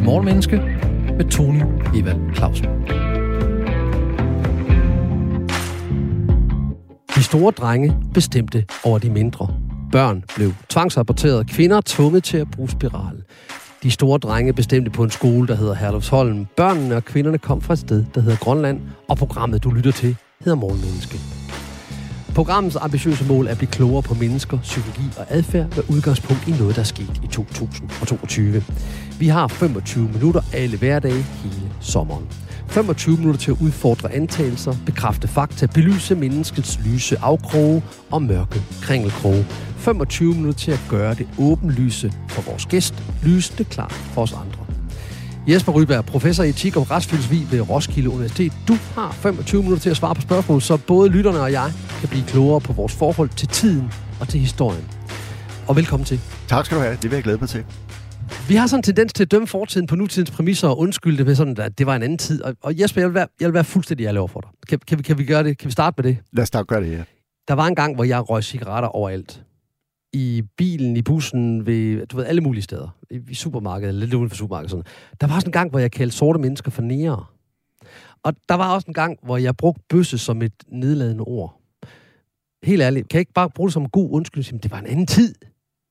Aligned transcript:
til 0.00 0.06
Morgenmenneske 0.06 0.56
med 1.16 1.30
Tony 1.30 1.62
Evald 1.94 2.34
Clausen. 2.34 2.66
De 7.14 7.22
store 7.22 7.52
drenge 7.52 7.96
bestemte 8.14 8.64
over 8.84 8.98
de 8.98 9.10
mindre. 9.10 9.48
Børn 9.92 10.24
blev 10.36 10.52
tvangsaborteret, 10.68 11.46
kvinder 11.46 11.80
tvunget 11.84 12.24
til 12.24 12.36
at 12.36 12.50
bruge 12.50 12.70
spiral. 12.70 13.22
De 13.82 13.90
store 13.90 14.18
drenge 14.18 14.52
bestemte 14.52 14.90
på 14.90 15.04
en 15.04 15.10
skole, 15.10 15.48
der 15.48 15.54
hedder 15.54 15.74
Herlufsholm. 15.74 16.46
Børnene 16.56 16.96
og 16.96 17.04
kvinderne 17.04 17.38
kom 17.38 17.60
fra 17.60 17.72
et 17.72 17.78
sted, 17.78 18.04
der 18.14 18.20
hedder 18.20 18.36
Grønland, 18.36 18.80
og 19.08 19.16
programmet, 19.16 19.64
du 19.64 19.70
lytter 19.70 19.92
til, 19.92 20.16
hedder 20.44 20.58
Morgenmenneske. 20.58 21.18
Programmets 22.34 22.76
ambitiøse 22.76 23.24
mål 23.28 23.46
er 23.46 23.50
at 23.50 23.58
blive 23.58 23.70
klogere 23.70 24.02
på 24.02 24.14
mennesker, 24.14 24.58
psykologi 24.58 25.08
og 25.18 25.26
adfærd 25.28 25.76
med 25.76 25.84
udgangspunkt 25.88 26.48
i 26.48 26.50
noget, 26.50 26.74
der 26.76 26.80
er 26.80 26.84
sket 26.84 27.20
i 27.24 27.26
2022. 27.26 28.62
Vi 29.20 29.28
har 29.28 29.48
25 29.48 30.08
minutter 30.12 30.40
alle 30.52 30.78
hverdage 30.78 31.22
hele 31.22 31.72
sommeren. 31.80 32.26
25 32.68 33.16
minutter 33.16 33.40
til 33.40 33.50
at 33.50 33.56
udfordre 33.60 34.12
antagelser, 34.12 34.74
bekræfte 34.86 35.28
fakta, 35.28 35.66
belyse 35.66 36.14
menneskets 36.14 36.80
lyse 36.84 37.18
afkroge 37.18 37.82
og 38.10 38.22
mørke 38.22 38.62
kringelkroge. 38.82 39.46
25 39.76 40.34
minutter 40.34 40.58
til 40.58 40.70
at 40.70 40.80
gøre 40.88 41.14
det 41.14 41.28
åbenlyse 41.38 42.12
for 42.28 42.42
vores 42.42 42.66
gæst, 42.66 42.94
lysende 43.22 43.64
klart 43.64 43.92
for 43.92 44.22
os 44.22 44.32
andre. 44.32 44.66
Jesper 45.48 45.72
Ryberg, 45.72 46.04
professor 46.04 46.44
i 46.44 46.48
etik 46.48 46.76
og 46.76 46.90
retsfilosofi 46.90 47.46
ved 47.50 47.70
Roskilde 47.70 48.10
Universitet. 48.10 48.52
Du 48.68 48.76
har 48.94 49.12
25 49.12 49.62
minutter 49.62 49.82
til 49.82 49.90
at 49.90 49.96
svare 49.96 50.14
på 50.14 50.20
spørgsmål, 50.20 50.62
så 50.62 50.76
både 50.76 51.08
lytterne 51.08 51.40
og 51.40 51.52
jeg 51.52 51.72
kan 52.00 52.08
blive 52.08 52.24
klogere 52.24 52.60
på 52.60 52.72
vores 52.72 52.92
forhold 52.92 53.28
til 53.28 53.48
tiden 53.48 53.92
og 54.20 54.28
til 54.28 54.40
historien. 54.40 54.84
Og 55.68 55.76
velkommen 55.76 56.04
til. 56.04 56.20
Tak 56.48 56.66
skal 56.66 56.76
du 56.76 56.82
have. 56.82 56.96
Det 57.02 57.10
vil 57.10 57.16
jeg 57.16 57.22
glæde 57.24 57.38
mig 57.38 57.48
til. 57.48 57.64
Vi 58.50 58.54
har 58.54 58.66
sådan 58.66 58.78
en 58.78 58.82
tendens 58.82 59.12
til 59.12 59.24
at 59.24 59.30
dømme 59.30 59.46
fortiden 59.46 59.86
på 59.86 59.96
nutidens 59.96 60.30
præmisser 60.30 60.68
og 60.68 60.78
undskylde 60.78 61.18
det 61.18 61.26
med 61.26 61.34
sådan, 61.34 61.60
at 61.60 61.78
det 61.78 61.86
var 61.86 61.96
en 61.96 62.02
anden 62.02 62.18
tid. 62.18 62.42
Og, 62.42 62.56
og 62.60 62.80
Jesper, 62.80 63.00
jeg 63.00 63.08
vil, 63.08 63.14
være, 63.14 63.26
jeg 63.40 63.46
vil 63.46 63.54
være 63.54 63.64
fuldstændig 63.64 64.06
ærlig 64.06 64.20
over 64.20 64.28
for 64.28 64.40
dig. 64.40 64.50
Kan, 64.68 64.78
kan, 64.78 64.98
vi, 64.98 65.02
kan 65.02 65.18
vi 65.18 65.24
gøre 65.24 65.44
det? 65.44 65.58
Kan 65.58 65.66
vi 65.66 65.72
starte 65.72 66.02
med 66.02 66.12
det? 66.12 66.18
Lad 66.32 66.42
os 66.42 66.48
starte 66.48 66.66
gøre 66.66 66.80
det 66.80 66.88
her. 66.88 67.04
Der 67.48 67.54
var 67.54 67.66
en 67.66 67.74
gang, 67.74 67.94
hvor 67.94 68.04
jeg 68.04 68.30
røg 68.30 68.44
cigaretter 68.44 68.88
overalt. 68.88 69.44
I 70.12 70.42
bilen, 70.56 70.96
i 70.96 71.02
bussen, 71.02 71.66
ved 71.66 72.06
du 72.06 72.16
ved, 72.16 72.24
alle 72.24 72.40
mulige 72.40 72.62
steder. 72.62 72.96
I, 73.10 73.20
i 73.28 73.34
supermarkedet, 73.34 73.94
lidt 73.94 74.14
uden 74.14 74.28
for 74.28 74.36
supermarkedet. 74.36 74.70
Sådan. 74.70 74.84
Der 75.20 75.26
var 75.26 75.34
også 75.34 75.46
en 75.48 75.52
gang, 75.52 75.70
hvor 75.70 75.78
jeg 75.78 75.92
kaldte 75.92 76.16
sorte 76.16 76.38
mennesker 76.38 76.70
for 76.70 76.82
nære. 76.82 77.24
Og 78.22 78.34
der 78.48 78.54
var 78.54 78.74
også 78.74 78.86
en 78.88 78.94
gang, 78.94 79.18
hvor 79.22 79.36
jeg 79.36 79.56
brugte 79.56 79.82
bøsse 79.88 80.18
som 80.18 80.42
et 80.42 80.54
nedladende 80.68 81.24
ord. 81.24 81.60
Helt 82.62 82.82
ærligt, 82.82 83.08
kan 83.08 83.16
jeg 83.16 83.20
ikke 83.20 83.32
bare 83.32 83.50
bruge 83.50 83.68
det 83.68 83.72
som 83.72 83.82
en 83.82 83.90
god 83.90 84.10
undskyldning? 84.10 84.62
Det 84.62 84.70
var 84.70 84.78
en 84.78 84.86
anden 84.86 85.06
tid. 85.06 85.34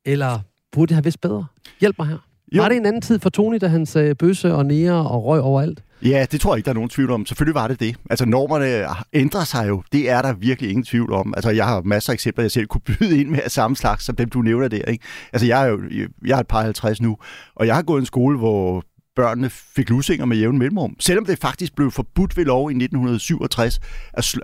Eller 0.05 0.39
burde 0.71 0.91
jeg 0.91 0.95
have 0.95 1.03
vidst 1.03 1.21
bedre? 1.21 1.45
Hjælp 1.79 1.95
mig 1.99 2.07
her. 2.07 2.28
Jo. 2.55 2.61
Var 2.61 2.69
det 2.69 2.77
en 2.77 2.85
anden 2.85 3.01
tid 3.01 3.19
for 3.19 3.29
Tony, 3.29 3.57
da 3.61 3.67
han 3.67 3.85
sagde 3.85 4.15
bøsse 4.15 4.53
og 4.53 4.65
nære 4.65 5.09
og 5.09 5.25
røg 5.25 5.41
overalt? 5.41 5.83
Ja, 6.01 6.25
det 6.31 6.41
tror 6.41 6.53
jeg 6.53 6.57
ikke, 6.57 6.65
der 6.65 6.71
er 6.71 6.75
nogen 6.75 6.89
tvivl 6.89 7.11
om. 7.11 7.25
Selvfølgelig 7.25 7.55
var 7.55 7.67
det 7.67 7.79
det. 7.79 7.95
Altså, 8.09 8.25
normerne 8.25 8.95
ændrer 9.13 9.43
sig 9.43 9.67
jo. 9.67 9.83
Det 9.91 10.09
er 10.09 10.21
der 10.21 10.33
virkelig 10.33 10.69
ingen 10.69 10.83
tvivl 10.83 11.13
om. 11.13 11.33
Altså, 11.37 11.49
jeg 11.49 11.65
har 11.65 11.81
masser 11.81 12.11
af 12.11 12.13
eksempler, 12.13 12.43
jeg 12.43 12.51
selv 12.51 12.67
kunne 12.67 12.81
byde 12.81 13.19
ind 13.19 13.29
med 13.29 13.39
af 13.43 13.51
samme 13.51 13.75
slags, 13.75 14.05
som 14.05 14.15
dem, 14.15 14.29
du 14.29 14.41
nævner 14.41 14.67
der. 14.67 14.85
Ikke? 14.85 15.05
Altså, 15.33 15.47
jeg 15.47 15.63
er 15.63 15.67
jo 15.67 15.79
jeg 16.25 16.35
er 16.35 16.39
et 16.39 16.47
par 16.47 16.61
50 16.61 17.01
nu, 17.01 17.17
og 17.55 17.67
jeg 17.67 17.75
har 17.75 17.81
gået 17.81 17.99
i 17.99 18.01
en 18.01 18.05
skole, 18.05 18.37
hvor 18.37 18.83
børnene 19.15 19.49
fik 19.49 19.89
lusinger 19.89 20.25
med 20.25 20.37
jævn 20.37 20.57
mellemrum. 20.57 20.95
Selvom 20.99 21.25
det 21.25 21.39
faktisk 21.39 21.75
blev 21.75 21.91
forbudt 21.91 22.37
ved 22.37 22.45
lov 22.45 22.71
i 22.71 22.73
1967 22.73 23.79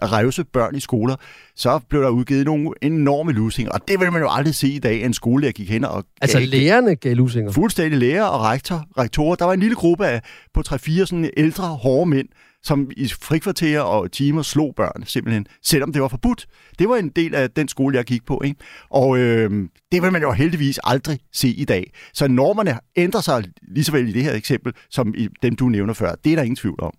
at 0.02 0.12
revse 0.12 0.44
børn 0.44 0.76
i 0.76 0.80
skoler, 0.80 1.16
så 1.56 1.80
blev 1.90 2.02
der 2.02 2.10
udgivet 2.10 2.46
nogle 2.46 2.70
enorme 2.82 3.32
lusinger. 3.32 3.72
Og 3.72 3.88
det 3.88 4.00
vil 4.00 4.12
man 4.12 4.22
jo 4.22 4.30
aldrig 4.32 4.56
se 4.56 4.68
i 4.68 4.80
dag, 4.80 5.00
at 5.00 5.06
en 5.06 5.14
skole, 5.14 5.46
der 5.46 5.52
gik 5.52 5.70
hen 5.70 5.86
og... 5.86 6.06
Altså 6.22 6.40
gav, 6.40 6.48
lærerne 6.48 6.96
gav 6.96 7.16
lusinger? 7.16 7.52
Fuldstændig 7.52 8.00
lærer 8.00 8.24
og 8.24 8.42
rektor, 8.42 8.86
rektorer. 8.98 9.36
Der 9.36 9.46
var 9.46 9.54
en 9.54 9.60
lille 9.60 9.76
gruppe 9.76 10.08
af 10.08 10.22
på 10.54 10.64
3-4 10.68 11.06
sådan 11.06 11.30
ældre, 11.38 11.64
hårde 11.64 12.10
mænd, 12.10 12.28
som 12.66 12.92
i 12.98 13.08
frikvarterer 13.08 13.82
og 13.82 14.12
timer 14.12 14.42
slog 14.42 14.76
børn, 14.76 15.04
simpelthen, 15.06 15.48
selvom 15.64 15.94
det 15.94 16.02
var 16.02 16.08
forbudt. 16.08 16.48
Det 16.80 16.90
var 16.90 16.96
en 16.96 17.10
del 17.10 17.36
af 17.36 17.52
den 17.52 17.68
skole, 17.68 17.98
jeg 17.98 18.06
gik 18.06 18.26
på. 18.26 18.42
Ikke? 18.46 18.60
Og 18.90 19.18
øh, 19.18 19.70
det 19.92 20.02
vil 20.02 20.12
man 20.12 20.22
jo 20.22 20.32
heldigvis 20.32 20.80
aldrig 20.84 21.20
se 21.34 21.48
i 21.48 21.66
dag. 21.66 21.92
Så 22.14 22.28
normerne 22.28 22.80
ændrer 22.96 23.22
sig 23.22 23.44
lige 23.62 23.84
så 23.84 23.92
vel 23.92 24.10
i 24.10 24.12
det 24.12 24.24
her 24.24 24.34
eksempel, 24.34 24.74
som 24.90 25.14
i 25.18 25.28
dem, 25.42 25.56
du 25.56 25.70
nævner 25.70 25.94
før. 25.94 26.16
Det 26.24 26.32
er 26.32 26.36
der 26.36 26.44
ingen 26.44 26.56
tvivl 26.56 26.80
om. 26.84 26.94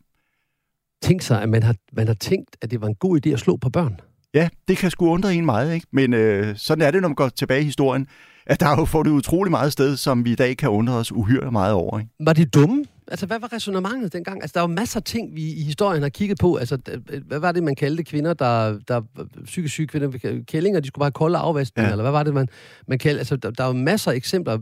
Tænk 1.02 1.22
sig, 1.22 1.42
at 1.42 1.48
man 1.48 1.62
har, 1.62 1.74
man 1.92 2.06
har 2.06 2.14
tænkt, 2.14 2.56
at 2.62 2.70
det 2.70 2.80
var 2.80 2.86
en 2.86 2.94
god 2.94 3.20
idé 3.26 3.30
at 3.30 3.40
slå 3.40 3.56
på 3.56 3.70
børn. 3.70 4.00
Ja, 4.34 4.48
det 4.68 4.76
kan 4.76 4.90
sgu 4.90 5.10
undre 5.10 5.34
en 5.34 5.44
meget, 5.44 5.74
ikke? 5.74 5.86
Men 5.92 6.14
øh, 6.14 6.56
sådan 6.56 6.82
er 6.82 6.90
det, 6.90 7.02
når 7.02 7.08
man 7.08 7.14
går 7.14 7.28
tilbage 7.28 7.60
i 7.60 7.64
historien, 7.64 8.06
at 8.46 8.60
der 8.60 8.66
har 8.66 8.76
jo 8.76 8.84
fået 8.84 9.06
utrolig 9.06 9.50
meget 9.50 9.72
sted, 9.72 9.96
som 9.96 10.24
vi 10.24 10.32
i 10.32 10.34
dag 10.34 10.56
kan 10.56 10.68
undre 10.68 10.94
os 10.94 11.12
uhyre 11.12 11.50
meget 11.50 11.72
over. 11.72 11.98
Ikke? 11.98 12.10
Var 12.20 12.32
de 12.32 12.44
dumme? 12.44 12.84
Altså, 13.08 13.26
hvad 13.26 13.38
var 13.38 13.52
resonemanget 13.52 14.12
dengang? 14.12 14.42
Altså, 14.42 14.54
der 14.54 14.60
er 14.60 14.68
jo 14.68 14.74
masser 14.74 15.00
af 15.00 15.04
ting, 15.04 15.34
vi 15.34 15.52
i 15.52 15.62
historien 15.62 16.02
har 16.02 16.08
kigget 16.08 16.38
på. 16.38 16.56
Altså, 16.56 16.78
hvad 17.26 17.38
var 17.38 17.52
det, 17.52 17.62
man 17.62 17.74
kaldte 17.74 18.04
kvinder, 18.04 18.34
der, 18.34 18.78
der 18.88 19.02
psykisk 19.44 19.74
syge 19.74 19.86
kvinder, 19.86 20.42
kællinger, 20.48 20.80
de 20.80 20.86
skulle 20.86 21.02
bare 21.02 21.12
kolde 21.12 21.38
afvaskning, 21.38 21.86
ja. 21.86 21.90
eller 21.90 22.02
hvad 22.02 22.12
var 22.12 22.22
det, 22.22 22.34
man, 22.34 22.48
man 22.88 22.98
kaldte? 22.98 23.18
Altså, 23.18 23.36
der, 23.36 23.50
der 23.50 23.64
er 23.64 23.68
jo 23.68 23.72
masser 23.72 24.10
af 24.10 24.16
eksempler. 24.16 24.58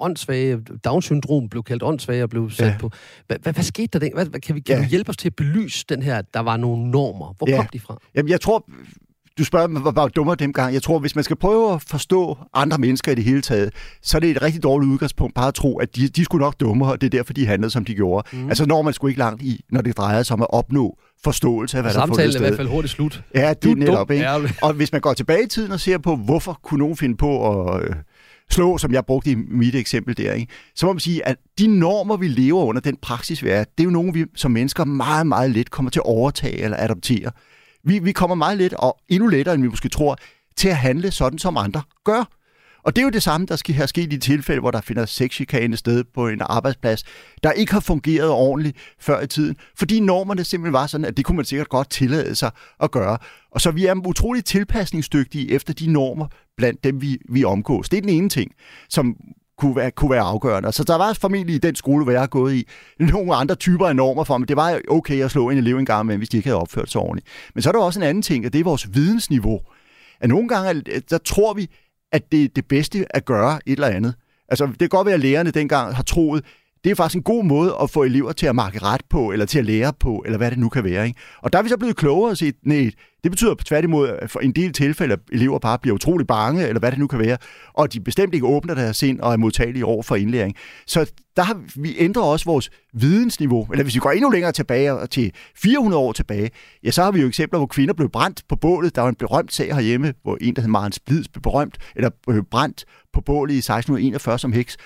Åndssvage, 0.00 0.60
Down-syndrom 0.84 1.48
blev 1.48 1.62
kaldt 1.62 1.82
åndssvage 1.82 2.22
og 2.22 2.30
blev 2.30 2.50
sat 2.50 2.66
ja. 2.66 2.76
på. 2.78 2.90
Hvad, 3.26 3.36
hvad, 3.42 3.52
hvad 3.52 3.64
skete 3.64 3.98
der? 3.98 4.10
Hvad, 4.14 4.40
kan 4.40 4.54
vi, 4.54 4.60
kan 4.60 4.76
ja. 4.76 4.82
du 4.82 4.88
hjælpe 4.88 5.10
os 5.10 5.16
til 5.16 5.28
at 5.28 5.36
belyse 5.36 5.84
den 5.88 6.02
her, 6.02 6.22
der 6.22 6.40
var 6.40 6.56
nogle 6.56 6.90
normer? 6.90 7.34
Hvor 7.38 7.50
ja. 7.50 7.56
kom 7.56 7.66
de 7.72 7.80
fra? 7.80 7.98
Jamen, 8.14 8.30
jeg 8.30 8.40
tror, 8.40 8.68
du 9.38 9.44
spørger 9.44 9.66
mig, 9.66 9.82
hvor 9.82 9.90
var 9.90 10.08
dummere 10.08 10.36
dengang. 10.36 10.74
Jeg 10.74 10.82
tror, 10.82 10.98
hvis 10.98 11.14
man 11.14 11.24
skal 11.24 11.36
prøve 11.36 11.74
at 11.74 11.82
forstå 11.82 12.38
andre 12.54 12.78
mennesker 12.78 13.12
i 13.12 13.14
det 13.14 13.24
hele 13.24 13.40
taget, 13.40 13.70
så 14.02 14.18
er 14.18 14.20
det 14.20 14.30
et 14.30 14.42
rigtig 14.42 14.62
dårligt 14.62 14.92
udgangspunkt 14.92 15.34
bare 15.34 15.48
at 15.48 15.54
tro, 15.54 15.78
at 15.78 15.96
de, 15.96 16.08
de 16.08 16.24
skulle 16.24 16.42
nok 16.42 16.60
dummere, 16.60 16.92
og 16.92 17.00
det 17.00 17.06
er 17.06 17.10
derfor, 17.10 17.32
de 17.32 17.46
handlede, 17.46 17.70
som 17.70 17.84
de 17.84 17.94
gjorde. 17.94 18.28
Mm. 18.36 18.48
Altså 18.48 18.66
når 18.66 18.82
man 18.82 18.92
skulle 18.92 19.10
ikke 19.10 19.18
langt 19.18 19.42
i, 19.42 19.64
når 19.70 19.80
det 19.80 19.96
drejede 19.96 20.24
sig 20.24 20.34
om 20.34 20.42
at 20.42 20.46
opnå 20.50 20.98
forståelse 21.24 21.76
af, 21.76 21.82
hvad 21.82 21.92
Samtalen 21.92 22.16
der 22.16 22.24
er 22.24 22.30
Samtalen 22.30 22.42
er 22.42 22.46
i 22.46 22.50
hvert 22.50 22.56
fald 22.56 22.68
hurtigt 22.68 22.92
slut. 22.92 23.22
Ja, 23.34 23.54
det 23.62 23.70
er 23.70 23.76
netop, 23.76 24.10
ikke? 24.10 24.30
Og 24.62 24.72
hvis 24.72 24.92
man 24.92 25.00
går 25.00 25.14
tilbage 25.14 25.42
i 25.44 25.48
tiden 25.48 25.72
og 25.72 25.80
ser 25.80 25.98
på, 25.98 26.16
hvorfor 26.16 26.60
kunne 26.62 26.78
nogen 26.78 26.96
finde 26.96 27.16
på 27.16 27.62
at 27.62 27.82
øh, 27.82 27.96
slå, 28.50 28.78
som 28.78 28.92
jeg 28.92 29.04
brugte 29.06 29.30
i 29.30 29.34
mit 29.34 29.74
eksempel 29.74 30.16
der, 30.16 30.32
ikke? 30.32 30.52
så 30.74 30.86
må 30.86 30.92
man 30.92 31.00
sige, 31.00 31.28
at 31.28 31.36
de 31.58 31.66
normer, 31.66 32.16
vi 32.16 32.28
lever 32.28 32.64
under, 32.64 32.80
den 32.80 32.96
praksis, 33.02 33.42
vi 33.42 33.48
er, 33.48 33.64
det 33.64 33.80
er 33.80 33.84
jo 33.84 33.90
nogle, 33.90 34.12
vi 34.12 34.24
som 34.34 34.50
mennesker 34.50 34.84
meget, 34.84 35.26
meget 35.26 35.50
let 35.50 35.70
kommer 35.70 35.90
til 35.90 36.00
at 36.00 36.06
overtage 36.06 36.60
eller 36.62 36.76
adoptere. 36.80 37.30
Vi, 37.86 37.98
vi 37.98 38.12
kommer 38.12 38.34
meget 38.34 38.58
let, 38.58 38.74
og 38.74 38.98
endnu 39.08 39.28
lettere, 39.28 39.54
end 39.54 39.62
vi 39.62 39.68
måske 39.68 39.88
tror, 39.88 40.16
til 40.56 40.68
at 40.68 40.76
handle 40.76 41.10
sådan, 41.10 41.38
som 41.38 41.56
andre 41.56 41.82
gør. 42.04 42.24
Og 42.86 42.96
det 42.96 43.02
er 43.02 43.04
jo 43.04 43.10
det 43.10 43.22
samme, 43.22 43.46
der 43.46 43.56
skal 43.56 43.74
have 43.74 43.88
sket 43.88 44.12
i 44.12 44.18
tilfælde, 44.18 44.60
hvor 44.60 44.70
der 44.70 44.80
finder 44.80 45.06
sexchikane 45.06 45.76
sted 45.76 46.04
på 46.14 46.28
en 46.28 46.40
arbejdsplads, 46.40 47.04
der 47.42 47.52
ikke 47.52 47.72
har 47.72 47.80
fungeret 47.80 48.30
ordentligt 48.30 48.76
før 49.00 49.20
i 49.20 49.26
tiden, 49.26 49.56
fordi 49.76 50.00
normerne 50.00 50.44
simpelthen 50.44 50.72
var 50.72 50.86
sådan, 50.86 51.04
at 51.04 51.16
det 51.16 51.24
kunne 51.24 51.36
man 51.36 51.44
sikkert 51.44 51.68
godt 51.68 51.90
tillade 51.90 52.34
sig 52.34 52.50
at 52.80 52.90
gøre. 52.90 53.18
Og 53.50 53.60
så 53.60 53.70
vi 53.70 53.86
er 53.86 53.94
utroligt 54.06 54.46
tilpasningsdygtige 54.46 55.50
efter 55.50 55.74
de 55.74 55.92
normer 55.92 56.26
blandt 56.56 56.84
dem, 56.84 57.00
vi, 57.02 57.18
vi 57.28 57.44
omgås. 57.44 57.88
Det 57.88 57.96
er 57.96 58.00
den 58.00 58.10
ene 58.10 58.28
ting, 58.28 58.52
som 58.88 59.16
kunne 59.58 59.76
være, 59.76 59.90
kunne 59.90 60.10
være 60.10 60.20
afgørende. 60.20 60.72
Så 60.72 60.84
der 60.84 60.96
var 60.96 61.12
formentlig 61.12 61.54
i 61.54 61.58
den 61.58 61.74
skole, 61.74 62.04
hvor 62.04 62.12
jeg 62.12 62.20
har 62.20 62.26
gået 62.26 62.54
i, 62.54 62.68
nogle 62.98 63.34
andre 63.34 63.54
typer 63.54 63.86
af 63.86 63.96
normer 63.96 64.24
for 64.24 64.38
mig. 64.38 64.48
Det 64.48 64.56
var 64.56 64.80
okay 64.88 65.24
at 65.24 65.30
slå 65.30 65.50
en 65.50 65.58
elev 65.58 65.78
en 65.78 65.86
gang 65.86 66.06
med, 66.06 66.16
hvis 66.16 66.28
de 66.28 66.36
ikke 66.36 66.48
havde 66.48 66.60
opført 66.60 66.90
sig 66.90 67.00
ordentligt. 67.00 67.26
Men 67.54 67.62
så 67.62 67.70
er 67.70 67.72
der 67.72 67.80
også 67.80 68.00
en 68.00 68.06
anden 68.06 68.22
ting, 68.22 68.46
og 68.46 68.52
det 68.52 68.60
er 68.60 68.64
vores 68.64 68.94
vidensniveau. 68.94 69.60
At 70.20 70.28
nogle 70.28 70.48
gange, 70.48 70.80
der 71.10 71.18
tror 71.18 71.54
vi, 71.54 71.70
at 72.12 72.32
det 72.32 72.44
er 72.44 72.48
det 72.56 72.64
bedste 72.68 73.16
at 73.16 73.24
gøre 73.24 73.60
et 73.66 73.72
eller 73.72 73.86
andet. 73.86 74.14
Altså, 74.48 74.66
det 74.66 74.78
kan 74.78 74.88
godt 74.88 75.06
være, 75.06 75.14
at 75.14 75.20
lærerne 75.20 75.50
dengang 75.50 75.94
har 75.94 76.02
troet, 76.02 76.44
det 76.86 76.92
er 76.92 76.96
faktisk 76.96 77.16
en 77.16 77.22
god 77.22 77.44
måde 77.44 77.76
at 77.82 77.90
få 77.90 78.02
elever 78.02 78.32
til 78.32 78.46
at 78.46 78.54
markere 78.54 78.82
ret 78.82 79.00
på, 79.10 79.32
eller 79.32 79.46
til 79.46 79.58
at 79.58 79.64
lære 79.64 79.92
på, 80.00 80.22
eller 80.26 80.38
hvad 80.38 80.50
det 80.50 80.58
nu 80.58 80.68
kan 80.68 80.84
være. 80.84 81.06
Ikke? 81.06 81.20
Og 81.42 81.52
der 81.52 81.58
er 81.58 81.62
vi 81.62 81.68
så 81.68 81.76
blevet 81.76 81.96
klogere 81.96 82.30
og 82.30 82.36
set, 82.36 82.54
nej, 82.62 82.90
det 83.22 83.30
betyder 83.30 83.54
tværtimod, 83.64 84.08
at 84.08 84.30
for 84.30 84.40
en 84.40 84.52
del 84.52 84.72
tilfælde, 84.72 85.12
at 85.12 85.18
elever 85.32 85.58
bare 85.58 85.78
bliver 85.78 85.94
utrolig 85.94 86.26
bange, 86.26 86.66
eller 86.66 86.80
hvad 86.80 86.90
det 86.90 86.98
nu 86.98 87.06
kan 87.06 87.18
være, 87.18 87.38
og 87.74 87.92
de 87.92 88.00
bestemt 88.00 88.34
ikke 88.34 88.46
åbner 88.46 88.74
deres 88.74 88.96
sind 88.96 89.20
og 89.20 89.32
er 89.32 89.36
modtagelige 89.36 89.84
over 89.84 90.02
for 90.02 90.16
indlæring. 90.16 90.54
Så 90.86 91.12
der 91.36 91.42
har 91.42 91.60
vi 91.76 91.94
ændret 91.98 92.24
også 92.24 92.44
vores 92.44 92.70
vidensniveau. 92.92 93.66
Eller 93.72 93.82
hvis 93.82 93.94
vi 93.94 94.00
går 94.00 94.10
endnu 94.10 94.30
længere 94.30 94.52
tilbage, 94.52 95.06
til 95.06 95.32
400 95.56 96.02
år 96.02 96.12
tilbage, 96.12 96.50
ja, 96.84 96.90
så 96.90 97.02
har 97.02 97.10
vi 97.10 97.20
jo 97.20 97.28
eksempler, 97.28 97.58
hvor 97.58 97.66
kvinder 97.66 97.94
blev 97.94 98.10
brændt 98.10 98.42
på 98.48 98.56
bålet. 98.56 98.94
Der 98.94 99.02
var 99.02 99.08
en 99.08 99.14
berømt 99.14 99.52
sag 99.52 99.74
herhjemme, 99.74 100.14
hvor 100.22 100.38
en, 100.40 100.56
der 100.56 100.62
hed 100.62 100.68
Maren 100.68 100.92
Splids, 100.92 101.28
blev 101.28 101.42
berømt, 101.42 101.78
eller 101.96 102.10
blev 102.26 102.44
brændt 102.44 102.84
på 103.12 103.20
bålet 103.20 103.54
i 103.54 103.58
1641 103.58 104.38
som 104.38 104.52
heks. 104.52 104.76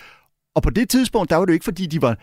Og 0.55 0.63
på 0.63 0.71
det 0.71 0.89
tidspunkt, 0.89 1.31
der 1.31 1.37
var 1.37 1.45
det 1.45 1.51
jo 1.51 1.55
ikke, 1.55 1.65
fordi 1.65 1.87
de 1.87 2.03
var 2.03 2.17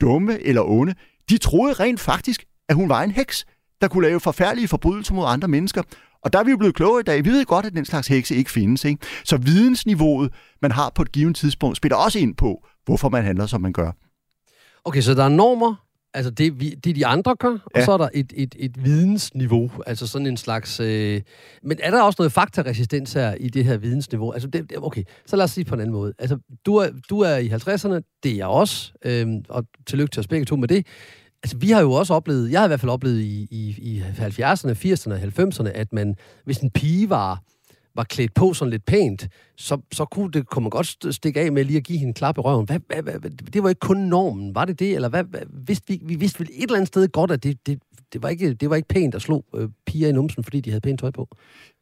dumme 0.00 0.42
eller 0.42 0.62
onde. 0.62 0.94
De 1.30 1.38
troede 1.38 1.72
rent 1.72 2.00
faktisk, 2.00 2.44
at 2.68 2.76
hun 2.76 2.88
var 2.88 3.02
en 3.02 3.10
heks, 3.10 3.46
der 3.80 3.88
kunne 3.88 4.06
lave 4.08 4.20
forfærdelige 4.20 4.68
forbrydelser 4.68 5.14
mod 5.14 5.24
andre 5.26 5.48
mennesker. 5.48 5.82
Og 6.22 6.32
der 6.32 6.38
er 6.38 6.44
vi 6.44 6.50
jo 6.50 6.56
blevet 6.56 6.74
klogere 6.74 7.00
i 7.00 7.04
dag. 7.04 7.24
Vi 7.24 7.30
ved 7.30 7.44
godt, 7.44 7.66
at 7.66 7.72
den 7.72 7.84
slags 7.84 8.08
hekse 8.08 8.34
ikke 8.34 8.50
findes. 8.50 8.84
Ikke? 8.84 9.06
Så 9.24 9.36
vidensniveauet, 9.36 10.32
man 10.62 10.72
har 10.72 10.90
på 10.90 11.02
et 11.02 11.12
givet 11.12 11.36
tidspunkt, 11.36 11.76
spiller 11.76 11.96
også 11.96 12.18
ind 12.18 12.34
på, 12.34 12.66
hvorfor 12.84 13.08
man 13.08 13.24
handler, 13.24 13.46
som 13.46 13.60
man 13.60 13.72
gør. 13.72 13.92
Okay, 14.84 15.00
så 15.00 15.14
der 15.14 15.24
er 15.24 15.28
normer, 15.28 15.74
Altså 16.14 16.30
det, 16.30 16.60
vi, 16.60 16.70
det 16.70 16.96
de 16.96 17.06
andre 17.06 17.36
gør, 17.36 17.50
og 17.50 17.70
ja. 17.76 17.84
så 17.84 17.92
er 17.92 17.96
der 17.96 18.08
et, 18.14 18.32
et, 18.36 18.54
et 18.58 18.84
vidensniveau, 18.84 19.70
altså 19.86 20.06
sådan 20.06 20.26
en 20.26 20.36
slags... 20.36 20.80
Øh... 20.80 21.22
Men 21.62 21.78
er 21.82 21.90
der 21.90 22.02
også 22.02 22.16
noget 22.18 22.32
faktaresistens 22.32 23.12
her 23.12 23.34
i 23.34 23.48
det 23.48 23.64
her 23.64 23.76
vidensniveau? 23.76 24.32
Altså 24.32 24.48
det, 24.48 24.72
okay, 24.76 25.04
så 25.26 25.36
lad 25.36 25.44
os 25.44 25.50
sige 25.50 25.64
på 25.64 25.74
en 25.74 25.80
anden 25.80 25.92
måde. 25.92 26.14
Altså 26.18 26.38
du 26.66 26.76
er, 26.76 26.88
du 27.10 27.20
er 27.20 27.36
i 27.36 27.48
50'erne, 27.48 28.20
det 28.22 28.32
er 28.32 28.36
jeg 28.36 28.46
også, 28.46 28.92
øh, 29.04 29.26
og 29.48 29.64
tillykke 29.86 30.10
til 30.10 30.20
os 30.20 30.28
begge 30.28 30.44
to 30.44 30.56
med 30.56 30.68
det. 30.68 30.86
Altså, 31.42 31.56
vi 31.56 31.70
har 31.70 31.80
jo 31.80 31.92
også 31.92 32.14
oplevet, 32.14 32.52
jeg 32.52 32.60
har 32.60 32.66
i 32.66 32.68
hvert 32.68 32.80
fald 32.80 32.90
oplevet 32.90 33.20
i, 33.20 33.48
i, 33.50 33.74
i 33.78 34.00
70'erne, 34.00 34.72
80'erne 34.72 35.12
og 35.12 35.18
90'erne, 35.18 35.68
at 35.68 35.92
man, 35.92 36.16
hvis 36.44 36.58
en 36.58 36.70
pige 36.70 37.10
var 37.10 37.42
var 37.94 38.04
klædt 38.04 38.34
på 38.34 38.54
sådan 38.54 38.70
lidt 38.70 38.84
pænt, 38.84 39.28
så, 39.56 39.78
så 39.92 40.04
kunne, 40.04 40.30
det, 40.30 40.46
kunne 40.46 40.62
man 40.62 40.70
godt 40.70 41.14
stikke 41.14 41.40
af 41.40 41.52
med 41.52 41.64
lige 41.64 41.76
at 41.76 41.84
give 41.84 41.98
hende 41.98 42.10
en 42.10 42.14
klap 42.14 42.38
i 42.38 42.40
røven. 42.40 42.66
Hvad, 42.66 42.80
hvad, 43.02 43.02
hvad, 43.02 43.30
det 43.30 43.62
var 43.62 43.68
ikke 43.68 43.78
kun 43.78 43.96
normen, 43.96 44.54
var 44.54 44.64
det 44.64 44.78
det? 44.78 44.94
Eller 44.94 45.08
hvad, 45.08 45.24
hvad, 45.24 45.40
vidste 45.66 45.84
vi, 45.88 46.00
vi 46.02 46.14
vidste 46.14 46.40
vel 46.40 46.48
et 46.52 46.62
eller 46.62 46.76
andet 46.76 46.88
sted 46.88 47.08
godt, 47.08 47.30
at 47.30 47.42
det, 47.42 47.66
det, 47.66 47.78
det, 48.12 48.22
var, 48.22 48.28
ikke, 48.28 48.54
det 48.54 48.70
var 48.70 48.76
ikke 48.76 48.88
pænt 48.88 49.14
at 49.14 49.22
slå 49.22 49.44
øh, 49.54 49.68
piger 49.86 50.08
i 50.08 50.12
numsen, 50.12 50.44
fordi 50.44 50.60
de 50.60 50.70
havde 50.70 50.80
pænt 50.80 51.00
tøj 51.00 51.10
på? 51.10 51.28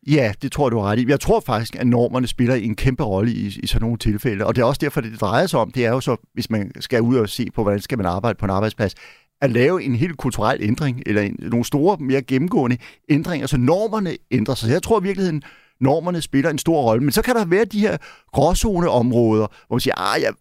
Ja, 0.06 0.32
det 0.42 0.52
tror 0.52 0.66
jeg, 0.66 0.72
du 0.72 0.78
har 0.78 0.90
ret 0.90 0.98
i. 0.98 1.06
Jeg 1.08 1.20
tror 1.20 1.40
faktisk, 1.40 1.76
at 1.76 1.86
normerne 1.86 2.26
spiller 2.26 2.54
en 2.54 2.76
kæmpe 2.76 3.02
rolle 3.02 3.32
i, 3.32 3.46
i 3.62 3.66
sådan 3.66 3.82
nogle 3.82 3.98
tilfælde. 3.98 4.46
Og 4.46 4.56
det 4.56 4.62
er 4.62 4.66
også 4.66 4.78
derfor, 4.82 5.00
det, 5.00 5.12
det 5.12 5.20
drejer 5.20 5.46
sig 5.46 5.60
om. 5.60 5.70
Det 5.70 5.86
er 5.86 5.90
jo 5.90 6.00
så, 6.00 6.16
hvis 6.34 6.50
man 6.50 6.72
skal 6.80 7.02
ud 7.02 7.16
og 7.16 7.28
se 7.28 7.50
på, 7.54 7.62
hvordan 7.62 7.80
skal 7.80 7.98
man 7.98 8.06
arbejde 8.06 8.36
på 8.38 8.44
en 8.44 8.50
arbejdsplads, 8.50 8.94
at 9.40 9.50
lave 9.50 9.82
en 9.82 9.94
helt 9.94 10.16
kulturel 10.16 10.58
ændring, 10.62 11.02
eller 11.06 11.22
en, 11.22 11.36
nogle 11.40 11.64
store, 11.64 11.96
mere 12.00 12.22
gennemgående 12.22 12.76
ændringer, 13.08 13.46
så 13.46 13.56
normerne 13.56 14.16
ændrer 14.30 14.54
sig. 14.54 14.66
Så 14.66 14.72
jeg 14.72 14.82
tror 14.82 15.00
i 15.00 15.02
virkeligheden, 15.02 15.42
normerne 15.80 16.20
spiller 16.20 16.50
en 16.50 16.58
stor 16.58 16.82
rolle. 16.82 17.04
Men 17.04 17.12
så 17.12 17.22
kan 17.22 17.34
der 17.34 17.44
være 17.44 17.64
de 17.64 17.80
her 17.80 17.96
gråzoneområder, 18.32 19.46
hvor 19.66 19.76
man 19.76 19.80
siger, 19.80 20.14
ah, 20.14 20.22
jeg 20.22 20.32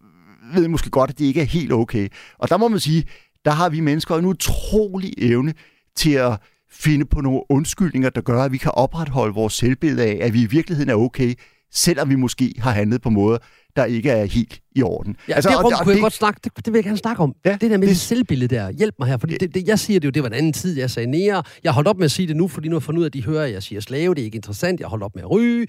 ved 0.54 0.68
måske 0.68 0.90
godt, 0.90 1.10
at 1.10 1.18
det 1.18 1.24
ikke 1.24 1.40
er 1.40 1.44
helt 1.44 1.72
okay. 1.72 2.08
Og 2.38 2.48
der 2.48 2.56
må 2.56 2.68
man 2.68 2.80
sige, 2.80 3.04
der 3.44 3.50
har 3.50 3.68
vi 3.68 3.80
mennesker 3.80 4.16
en 4.16 4.24
utrolig 4.24 5.12
evne 5.18 5.54
til 5.96 6.12
at 6.12 6.40
finde 6.70 7.04
på 7.04 7.20
nogle 7.20 7.40
undskyldninger, 7.48 8.10
der 8.10 8.20
gør, 8.20 8.42
at 8.42 8.52
vi 8.52 8.58
kan 8.58 8.72
opretholde 8.74 9.34
vores 9.34 9.52
selvbillede 9.52 10.06
af, 10.06 10.18
at 10.22 10.32
vi 10.32 10.42
i 10.42 10.46
virkeligheden 10.46 10.90
er 10.90 10.94
okay, 10.94 11.34
selvom 11.72 12.08
vi 12.08 12.14
måske 12.14 12.54
har 12.58 12.70
handlet 12.70 13.02
på 13.02 13.10
måder, 13.10 13.38
der 13.76 13.84
ikke 13.84 14.10
er 14.10 14.24
helt 14.24 14.60
i 14.74 14.82
orden. 14.82 15.16
Ja, 15.28 15.34
altså, 15.34 15.50
det 15.50 15.58
rum 15.58 15.72
og, 15.72 15.78
kunne 15.82 15.92
det, 15.92 15.96
jeg 15.96 16.02
godt 16.02 16.12
snakke, 16.12 16.40
det, 16.44 16.52
det 16.56 16.72
vil 16.72 16.78
jeg 16.78 16.84
gerne 16.84 16.98
snakke 16.98 17.22
om. 17.22 17.34
Ja, 17.44 17.58
det 17.60 17.70
der 17.70 17.78
med 17.78 17.88
det, 17.88 17.96
selvbillede 17.96 18.54
der, 18.54 18.70
hjælp 18.70 18.94
mig 18.98 19.08
her, 19.08 19.16
fordi 19.16 19.36
det, 19.36 19.54
det, 19.54 19.68
jeg 19.68 19.78
siger 19.78 20.00
det 20.00 20.06
jo, 20.06 20.10
det 20.10 20.22
var 20.22 20.28
en 20.28 20.34
anden 20.34 20.52
tid, 20.52 20.78
jeg 20.78 20.90
sagde 20.90 21.10
nære. 21.10 21.42
Jeg 21.64 21.72
holdt 21.72 21.88
op 21.88 21.96
med 21.96 22.04
at 22.04 22.10
sige 22.10 22.28
det 22.28 22.36
nu, 22.36 22.48
fordi 22.48 22.68
nu 22.68 22.74
har 22.74 22.78
jeg 22.78 22.82
fundet 22.82 22.98
ud 22.98 23.04
af, 23.04 23.08
at 23.08 23.14
de 23.14 23.24
hører, 23.24 23.44
at 23.44 23.52
jeg 23.52 23.62
siger 23.62 23.80
slave, 23.80 24.14
det 24.14 24.20
er 24.20 24.24
ikke 24.24 24.36
interessant. 24.36 24.80
Jeg 24.80 24.88
holdt 24.88 25.04
op 25.04 25.14
med 25.14 25.22
at 25.22 25.30
ryge, 25.30 25.66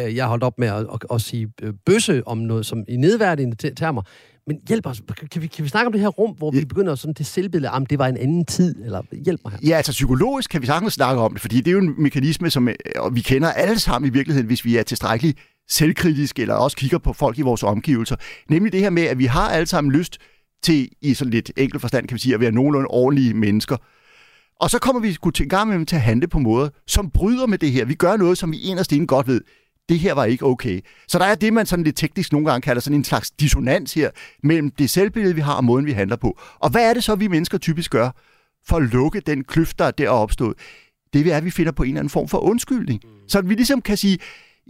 øh, 0.00 0.16
jeg 0.16 0.26
holdt 0.26 0.44
op 0.44 0.58
med 0.58 0.68
at, 0.68 0.76
at, 0.76 0.86
at, 0.92 1.00
at 1.14 1.20
sige 1.20 1.48
øh, 1.62 1.72
bøsse 1.86 2.26
om 2.26 2.38
noget 2.38 2.66
som 2.66 2.84
i 2.88 2.96
nedværdigende 2.96 3.74
termer. 3.74 4.02
Men 4.46 4.58
hjælp 4.68 4.86
os, 4.86 5.02
kan 5.30 5.42
vi, 5.42 5.46
kan 5.46 5.64
vi 5.64 5.68
snakke 5.68 5.86
om 5.86 5.92
det 5.92 6.00
her 6.00 6.08
rum, 6.08 6.30
hvor 6.30 6.50
vi 6.50 6.64
begynder 6.64 6.94
sådan 6.94 7.14
det 7.14 7.26
selvbillede, 7.26 7.72
om 7.72 7.86
det 7.86 7.98
var 7.98 8.06
en 8.06 8.16
anden 8.16 8.44
tid, 8.44 8.84
eller 8.84 9.02
hjælp 9.24 9.40
mig 9.44 9.52
her. 9.52 9.58
Ja, 9.68 9.76
altså 9.76 9.92
psykologisk 9.92 10.50
kan 10.50 10.62
vi 10.62 10.66
sagtens 10.66 10.92
snakke 10.92 11.22
om 11.22 11.32
det, 11.32 11.40
fordi 11.40 11.56
det 11.56 11.66
er 11.66 11.72
jo 11.72 11.78
en 11.78 11.94
mekanisme, 12.02 12.50
som 12.50 12.68
øh, 12.68 12.74
og 12.96 13.14
vi 13.14 13.20
kender 13.20 13.48
alle 13.48 13.78
sammen 13.78 14.10
i 14.10 14.12
virkeligheden, 14.12 14.46
hvis 14.46 14.64
vi 14.64 14.76
er 14.76 14.82
tilstrækkeligt 14.82 15.38
selvkritiske, 15.68 16.42
eller 16.42 16.54
også 16.54 16.76
kigger 16.76 16.98
på 16.98 17.12
folk 17.12 17.38
i 17.38 17.42
vores 17.42 17.62
omgivelser. 17.62 18.16
Nemlig 18.48 18.72
det 18.72 18.80
her 18.80 18.90
med, 18.90 19.02
at 19.02 19.18
vi 19.18 19.26
har 19.26 19.50
alle 19.50 19.66
sammen 19.66 19.92
lyst 19.92 20.18
til, 20.62 20.88
i 21.00 21.14
sådan 21.14 21.30
lidt 21.30 21.52
enkelt 21.56 21.80
forstand, 21.80 22.08
kan 22.08 22.14
vi 22.14 22.20
sige, 22.20 22.34
at 22.34 22.40
være 22.40 22.52
nogenlunde 22.52 22.86
ordentlige 22.86 23.34
mennesker. 23.34 23.76
Og 24.60 24.70
så 24.70 24.78
kommer 24.78 25.02
vi 25.02 25.12
sgu 25.12 25.30
til 25.30 25.42
en 25.42 25.48
gang 25.48 25.68
med 25.68 25.86
til 25.86 25.96
at 25.96 26.02
handle 26.02 26.28
på 26.28 26.38
måder, 26.38 26.68
som 26.86 27.10
bryder 27.10 27.46
med 27.46 27.58
det 27.58 27.72
her. 27.72 27.84
Vi 27.84 27.94
gør 27.94 28.16
noget, 28.16 28.38
som 28.38 28.52
vi 28.52 28.60
inderst 28.60 28.92
inde 28.92 29.06
godt 29.06 29.26
ved, 29.26 29.40
det 29.88 29.98
her 29.98 30.14
var 30.14 30.24
ikke 30.24 30.46
okay. 30.46 30.80
Så 31.08 31.18
der 31.18 31.24
er 31.24 31.34
det, 31.34 31.52
man 31.52 31.66
sådan 31.66 31.84
lidt 31.84 31.96
teknisk 31.96 32.32
nogle 32.32 32.50
gange 32.50 32.62
kalder 32.62 32.80
sådan 32.80 32.98
en 32.98 33.04
slags 33.04 33.30
dissonans 33.30 33.94
her, 33.94 34.10
mellem 34.42 34.70
det 34.70 34.90
selvbillede, 34.90 35.34
vi 35.34 35.40
har, 35.40 35.54
og 35.54 35.64
måden, 35.64 35.86
vi 35.86 35.92
handler 35.92 36.16
på. 36.16 36.38
Og 36.58 36.70
hvad 36.70 36.90
er 36.90 36.94
det 36.94 37.04
så, 37.04 37.14
vi 37.14 37.28
mennesker 37.28 37.58
typisk 37.58 37.90
gør, 37.90 38.10
for 38.66 38.76
at 38.76 38.82
lukke 38.82 39.20
den 39.20 39.44
kløft, 39.44 39.78
der 39.78 39.84
er 39.84 39.90
der 39.90 40.08
opstået? 40.08 40.56
Det 41.12 41.26
er, 41.26 41.36
at 41.36 41.44
vi 41.44 41.50
finder 41.50 41.72
på 41.72 41.82
en 41.82 41.88
eller 41.88 42.00
anden 42.00 42.10
form 42.10 42.28
for 42.28 42.38
undskyldning. 42.38 43.00
Så 43.28 43.40
vi 43.40 43.54
ligesom 43.54 43.82
kan 43.82 43.96
sige, 43.96 44.18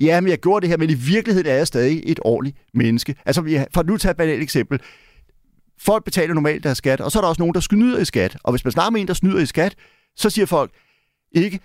ja, 0.01 0.21
men 0.21 0.31
jeg 0.31 0.39
gjorde 0.39 0.61
det 0.61 0.69
her, 0.69 0.77
men 0.77 0.91
i 0.91 0.95
virkeligheden 0.95 1.51
er 1.51 1.55
jeg 1.55 1.67
stadig 1.67 2.03
et 2.07 2.21
ordentligt 2.23 2.57
menneske. 2.75 3.15
Altså, 3.27 3.67
for 3.75 3.83
nu 3.83 3.97
tage 3.97 4.11
et 4.11 4.17
banalt 4.17 4.43
eksempel. 4.43 4.81
Folk 5.79 6.05
betaler 6.05 6.35
normalt 6.35 6.65
deres 6.65 6.79
skat, 6.79 7.01
og 7.01 7.13
så 7.13 7.19
er 7.19 7.21
der 7.21 7.29
også 7.29 7.43
nogen, 7.43 7.55
der 7.55 7.61
snyder 7.61 7.99
i 7.99 8.05
skat. 8.05 8.37
Og 8.43 8.53
hvis 8.53 8.65
man 8.65 8.73
snakker 8.73 8.91
med 8.91 9.01
en, 9.01 9.09
der 9.09 9.15
snyder 9.15 9.41
i 9.41 9.47
skat, 9.47 9.75
så 10.17 10.31
siger 10.31 10.47
folk 10.47 10.71
ikke, 11.33 11.61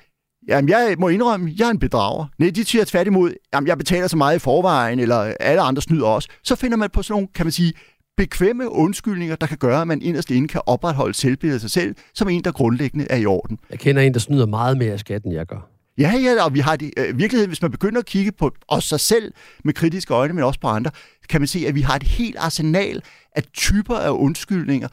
jamen 0.48 0.70
jeg 0.70 0.96
må 1.00 1.08
indrømme, 1.08 1.54
jeg 1.60 1.68
er 1.68 1.72
en 1.72 1.80
bedrager. 1.80 2.26
Nej, 2.38 2.50
de 2.50 2.66
siger 2.66 2.86
tværtimod, 2.86 3.34
jamen 3.54 3.68
jeg 3.68 3.78
betaler 3.78 4.08
så 4.08 4.18
meget 4.18 4.36
i 4.36 4.40
forvejen, 4.40 5.00
eller 5.00 5.16
alle 5.40 5.62
andre 5.62 5.82
snyder 5.82 6.06
også. 6.08 6.30
Så 6.44 6.56
finder 6.56 6.78
man 6.78 6.90
på 6.90 7.04
sådan 7.04 7.14
nogle, 7.14 7.28
kan 7.36 7.46
man 7.46 7.52
sige, 7.52 7.74
bekvemme 8.18 8.72
undskyldninger, 8.72 9.36
der 9.36 9.48
kan 9.48 9.58
gøre, 9.58 9.82
at 9.82 9.88
man 9.88 10.02
inderst 10.02 10.32
inde 10.32 10.48
kan 10.48 10.62
opretholde 10.66 11.14
selvbilledet 11.14 11.58
af 11.58 11.62
sig 11.62 11.72
selv, 11.72 11.96
som 12.14 12.30
en, 12.30 12.44
der 12.44 12.52
grundlæggende 12.52 13.08
er 13.10 13.18
i 13.18 13.26
orden. 13.26 13.60
Jeg 13.70 13.80
kender 13.80 14.02
en, 14.02 14.14
der 14.14 14.20
snyder 14.20 14.46
meget 14.46 14.78
mere 14.78 14.92
af 14.92 15.00
skatten, 15.00 15.32
jeg 15.32 15.46
gør. 15.46 15.77
Ja, 15.98 16.12
ja, 16.12 16.44
og 16.44 16.54
vi 16.54 16.60
har 16.60 16.76
det, 16.76 16.94
øh, 16.98 17.18
virkeligheden, 17.18 17.50
hvis 17.50 17.62
man 17.62 17.72
begynder 17.72 18.00
at 18.00 18.06
kigge 18.06 18.32
på 18.32 18.52
os 18.68 18.84
sig 18.84 19.00
selv 19.00 19.34
med 19.64 19.74
kritiske 19.74 20.14
øjne, 20.14 20.34
men 20.34 20.44
også 20.44 20.60
på 20.60 20.68
andre, 20.68 20.92
kan 21.30 21.42
man 21.42 21.48
se, 21.48 21.68
at 21.68 21.76
vi 21.76 21.82
har 21.82 21.96
et 21.96 22.04
helt 22.04 22.36
arsenal 22.38 23.04
af 23.36 23.44
typer 23.44 23.96
af 23.96 24.10
undskyldninger 24.10 24.88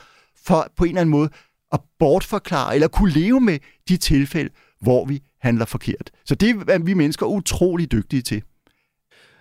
for 0.45 0.69
på 0.77 0.85
en 0.85 0.89
eller 0.89 1.01
anden 1.01 1.11
måde 1.11 1.31
at 1.73 1.81
bortforklare 1.99 2.75
eller 2.75 2.89
kunne 2.89 3.13
leve 3.13 3.41
med 3.41 3.59
de 3.89 3.97
tilfælde, 3.97 4.51
hvor 4.81 5.05
vi 5.05 5.23
handler 5.41 5.65
forkert. 5.65 6.11
Så 6.25 6.35
det 6.35 6.51
er 6.69 6.79
vi 6.79 6.95
mennesker 6.95 7.27
utrolig 7.27 7.93
dygtige 7.93 8.23
til. 8.23 8.43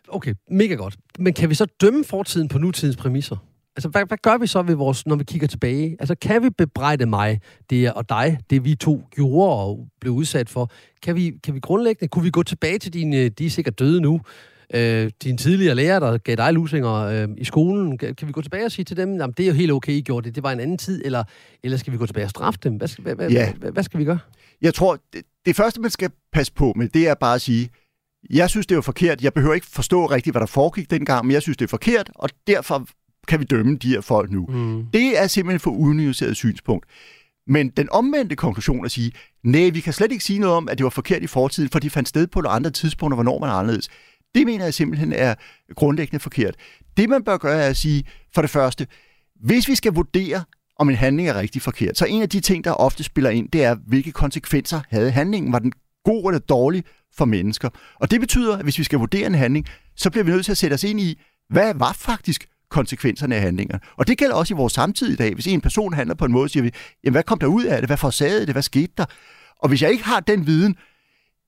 Okay, 0.07 0.33
mega 0.51 0.73
godt. 0.73 0.97
Men 1.19 1.33
kan 1.33 1.49
vi 1.49 1.55
så 1.55 1.65
dømme 1.81 2.03
fortiden 2.03 2.47
på 2.47 2.57
nutidens 2.57 2.95
præmisser? 2.97 3.37
Altså, 3.75 3.89
hvad, 3.89 4.05
hvad 4.07 4.17
gør 4.17 4.37
vi 4.37 4.47
så 4.47 4.61
ved 4.61 4.75
vores, 4.75 5.07
når 5.07 5.15
vi 5.15 5.23
kigger 5.23 5.47
tilbage? 5.47 5.97
Altså, 5.99 6.15
kan 6.15 6.43
vi 6.43 6.49
bebrejde 6.49 7.05
mig 7.05 7.39
det 7.69 7.93
og 7.93 8.09
dig, 8.09 8.39
det 8.49 8.65
vi 8.65 8.75
to 8.75 9.01
gjorde 9.15 9.53
og 9.53 9.87
blev 10.01 10.13
udsat 10.13 10.49
for? 10.49 10.71
Kan 11.03 11.15
vi, 11.15 11.33
kan 11.43 11.53
vi 11.53 11.59
grundlæggende, 11.59 12.07
kunne 12.07 12.23
vi 12.23 12.29
gå 12.29 12.43
tilbage 12.43 12.79
til 12.79 12.93
dine, 12.93 13.29
de 13.29 13.45
er 13.45 13.49
sikkert 13.49 13.79
døde 13.79 14.01
nu, 14.01 14.21
øh, 14.73 15.11
dine 15.23 15.37
tidligere 15.37 15.75
lærer, 15.75 15.99
der 15.99 16.17
gav 16.17 16.35
dig 16.35 16.53
lusinger 16.53 16.93
øh, 16.93 17.27
i 17.37 17.43
skolen, 17.43 17.97
kan, 17.97 18.15
kan 18.15 18.27
vi 18.27 18.31
gå 18.31 18.41
tilbage 18.41 18.65
og 18.65 18.71
sige 18.71 18.85
til 18.85 18.97
dem, 18.97 19.21
at 19.21 19.29
det 19.37 19.43
er 19.43 19.47
jo 19.47 19.53
helt 19.53 19.71
okay, 19.71 19.93
I 19.93 20.01
gjorde 20.01 20.25
det, 20.27 20.35
det 20.35 20.43
var 20.43 20.51
en 20.51 20.59
anden 20.59 20.77
tid, 20.77 21.01
eller, 21.05 21.23
eller 21.63 21.77
skal 21.77 21.93
vi 21.93 21.97
gå 21.97 22.05
tilbage 22.05 22.25
og 22.25 22.29
straffe 22.29 22.59
dem? 22.63 22.75
Hvad 22.75 22.87
skal, 22.87 23.03
hvad, 23.03 23.29
ja. 23.29 23.45
hvad, 23.45 23.59
hvad, 23.59 23.71
hvad 23.71 23.83
skal 23.83 23.99
vi 23.99 24.05
gøre? 24.05 24.19
Jeg 24.61 24.73
tror, 24.73 24.97
det, 25.13 25.21
det 25.45 25.55
første, 25.55 25.81
man 25.81 25.91
skal 25.91 26.09
passe 26.33 26.53
på 26.53 26.73
med, 26.75 26.89
det 26.89 27.07
er 27.07 27.13
bare 27.13 27.35
at 27.35 27.41
sige, 27.41 27.69
jeg 28.29 28.49
synes, 28.49 28.67
det 28.67 28.75
var 28.75 28.81
forkert. 28.81 29.23
Jeg 29.23 29.33
behøver 29.33 29.53
ikke 29.53 29.67
forstå 29.67 30.05
rigtigt, 30.05 30.33
hvad 30.33 30.39
der 30.39 30.45
foregik 30.45 30.91
dengang, 30.91 31.25
men 31.25 31.33
jeg 31.33 31.41
synes, 31.41 31.57
det 31.57 31.65
er 31.65 31.69
forkert, 31.69 32.09
og 32.15 32.29
derfor 32.47 32.87
kan 33.27 33.39
vi 33.39 33.45
dømme 33.45 33.77
de 33.77 33.89
her 33.89 34.01
folk 34.01 34.31
nu. 34.31 34.45
Mm. 34.49 34.85
Det 34.93 35.21
er 35.21 35.27
simpelthen 35.27 35.59
for 35.59 35.71
unuanceret 35.71 36.37
synspunkt. 36.37 36.85
Men 37.47 37.69
den 37.69 37.89
omvendte 37.91 38.35
konklusion 38.35 38.85
at 38.85 38.91
sige, 38.91 39.11
nej, 39.43 39.69
vi 39.69 39.79
kan 39.79 39.93
slet 39.93 40.11
ikke 40.11 40.23
sige 40.23 40.39
noget 40.39 40.55
om, 40.55 40.69
at 40.69 40.77
det 40.77 40.83
var 40.83 40.89
forkert 40.89 41.23
i 41.23 41.27
fortiden, 41.27 41.69
for 41.69 41.79
de 41.79 41.89
fandt 41.89 42.09
sted 42.09 42.27
på 42.27 42.41
nogle 42.41 42.55
andre 42.55 42.69
tidspunkter, 42.69 43.15
hvornår 43.15 43.39
man 43.39 43.49
er 43.49 43.53
anderledes. 43.53 43.89
Det 44.35 44.45
mener 44.45 44.63
jeg 44.63 44.73
simpelthen 44.73 45.13
er 45.13 45.35
grundlæggende 45.75 46.19
forkert. 46.19 46.55
Det 46.97 47.09
man 47.09 47.23
bør 47.23 47.37
gøre 47.37 47.61
er 47.61 47.69
at 47.69 47.77
sige, 47.77 48.03
for 48.33 48.41
det 48.41 48.49
første, 48.49 48.87
hvis 49.39 49.67
vi 49.67 49.75
skal 49.75 49.93
vurdere, 49.93 50.43
om 50.79 50.89
en 50.89 50.95
handling 50.95 51.29
er 51.29 51.35
rigtig 51.35 51.61
forkert, 51.61 51.97
så 51.97 52.05
en 52.05 52.21
af 52.21 52.29
de 52.29 52.39
ting, 52.39 52.63
der 52.63 52.71
ofte 52.71 53.03
spiller 53.03 53.29
ind, 53.29 53.49
det 53.49 53.63
er, 53.63 53.75
hvilke 53.87 54.11
konsekvenser 54.11 54.81
havde 54.89 55.11
handlingen. 55.11 55.53
Var 55.53 55.59
den 55.59 55.73
god 56.03 56.31
eller 56.31 56.39
dårlig 56.39 56.83
for 57.15 57.25
mennesker? 57.25 57.69
Og 57.95 58.11
det 58.11 58.19
betyder, 58.19 58.57
at 58.57 58.63
hvis 58.63 58.79
vi 58.79 58.83
skal 58.83 58.99
vurdere 58.99 59.27
en 59.27 59.35
handling, 59.35 59.65
så 59.95 60.09
bliver 60.09 60.23
vi 60.23 60.31
nødt 60.31 60.45
til 60.45 60.51
at 60.51 60.57
sætte 60.57 60.73
os 60.73 60.83
ind 60.83 60.99
i, 60.99 61.21
hvad 61.49 61.73
var 61.75 61.93
faktisk 61.93 62.47
konsekvenserne 62.73 63.35
af 63.35 63.41
handlingerne. 63.41 63.81
Og 63.97 64.07
det 64.07 64.17
gælder 64.17 64.35
også 64.35 64.53
i 64.53 64.57
vores 64.57 64.73
samtid 64.73 65.13
i 65.13 65.15
dag. 65.15 65.33
Hvis 65.33 65.47
en 65.47 65.61
person 65.61 65.93
handler 65.93 66.15
på 66.15 66.25
en 66.25 66.31
måde, 66.31 66.49
siger 66.49 66.63
vi, 66.63 66.71
jamen 67.03 67.13
hvad 67.13 67.23
kom 67.23 67.39
der 67.39 67.47
ud 67.47 67.63
af 67.63 67.77
det? 67.81 67.89
Hvad 67.89 67.97
forsagede 67.97 68.45
det? 68.45 68.53
Hvad 68.53 68.61
skete 68.61 68.93
der? 68.97 69.05
Og 69.59 69.69
hvis 69.69 69.81
jeg 69.81 69.91
ikke 69.91 70.03
har 70.03 70.19
den 70.19 70.47
viden, 70.47 70.75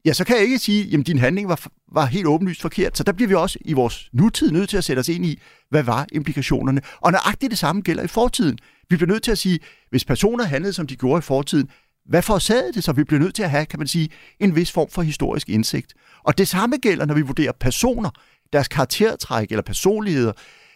ja, 0.06 0.14
så 0.14 0.24
kan 0.26 0.36
jeg 0.36 0.44
ikke 0.44 0.60
sige, 0.60 0.84
jamen 0.84 1.04
din 1.04 1.18
handling 1.18 1.50
var, 1.50 1.68
var 1.92 2.06
helt 2.06 2.28
åbenlyst 2.28 2.62
forkert. 2.62 2.98
Så 2.98 3.04
der 3.04 3.12
bliver 3.12 3.28
vi 3.28 3.36
også 3.36 3.60
i 3.62 3.74
vores 3.74 4.10
nutid 4.14 4.52
nødt 4.52 4.70
til 4.70 4.78
at 4.78 4.84
sætte 4.84 5.00
os 5.00 5.10
ind 5.10 5.26
i, 5.26 5.40
hvad 5.70 5.84
var 5.84 6.06
implikationerne? 6.12 6.82
Og 7.02 7.12
nøjagtigt 7.12 7.50
det 7.50 7.60
samme 7.60 7.82
gælder 7.82 8.04
i 8.04 8.08
fortiden. 8.08 8.58
Vi 8.90 8.96
bliver 8.96 9.12
nødt 9.12 9.24
til 9.24 9.32
at 9.32 9.38
sige, 9.38 9.60
hvis 9.90 10.06
personer 10.06 10.44
handlede, 10.44 10.74
som 10.74 10.88
de 10.88 10.96
gjorde 10.96 11.20
i 11.20 11.22
fortiden, 11.22 11.70
hvad 12.06 12.22
forårsagede 12.22 12.74
det? 12.74 12.84
Så 12.84 12.92
vi 12.92 13.04
bliver 13.04 13.20
nødt 13.20 13.36
til 13.36 13.44
at 13.44 13.50
have, 13.50 13.66
kan 13.66 13.80
man 13.80 13.88
sige, 13.88 14.10
en 14.40 14.56
vis 14.56 14.72
form 14.72 14.88
for 14.90 15.02
historisk 15.02 15.50
indsigt. 15.50 15.94
Og 16.24 16.38
det 16.38 16.48
samme 16.48 16.78
gælder, 16.78 17.06
når 17.06 17.16
vi 17.16 17.22
vurderer 17.22 17.52
personer, 17.60 18.10
deres 18.54 18.68
karaktertræk 18.68 19.50
eller 19.50 19.62
personligheder 19.62 20.32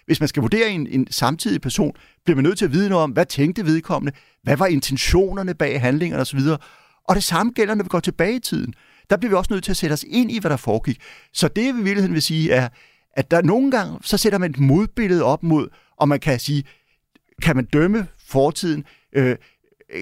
hvis 0.10 0.20
man 0.20 0.28
skal 0.28 0.42
vurdere 0.42 0.70
en, 0.70 0.88
en 0.88 1.08
samtidig 1.12 1.62
person, 1.62 1.94
bliver 2.26 2.36
man 2.36 2.44
nødt 2.44 2.58
til 2.58 2.66
at 2.66 2.74
vide 2.74 2.90
noget 2.90 3.04
om, 3.04 3.12
hvad 3.12 3.26
tænkte 3.26 3.66
vedkommende, 3.66 4.18
hvad 4.44 4.58
var 4.58 4.66
intentionerne 4.66 5.54
bag 5.54 5.82
handlingerne 5.82 6.22
osv. 6.22 6.40
Og 7.08 7.16
det 7.16 7.24
samme 7.24 7.52
gælder, 7.52 7.76
når 7.76 7.84
vi 7.84 7.88
går 7.90 8.00
tilbage 8.00 8.36
i 8.36 8.40
tiden. 8.40 8.74
Der 9.10 9.18
bliver 9.18 9.30
vi 9.30 9.36
også 9.36 9.54
nødt 9.54 9.64
til 9.64 9.72
at 9.72 9.78
sætte 9.78 9.94
os 9.94 10.06
ind 10.08 10.32
i, 10.32 10.40
hvad 10.40 10.52
der 10.52 10.58
foregik. 10.58 11.02
Så 11.34 11.48
det, 11.48 11.76
vi 11.76 11.82
i 11.82 11.84
virkeligheden 11.84 12.14
vil 12.14 12.22
sige, 12.22 12.52
er, 12.52 12.70
at 13.14 13.32
der 13.32 13.42
nogle 13.42 13.72
gange, 13.72 13.98
så 14.02 14.18
sætter 14.18 14.40
man 14.40 14.52
et 14.52 14.60
modbillede 14.60 15.24
op 15.24 15.44
mod, 15.44 15.68
og 15.98 16.10
man 16.10 16.20
kan 16.20 16.40
sige, 16.40 16.64
kan 17.42 17.56
man 17.56 17.66
dømme 17.66 18.08
fortiden? 18.28 18.86
Øh, 19.16 19.36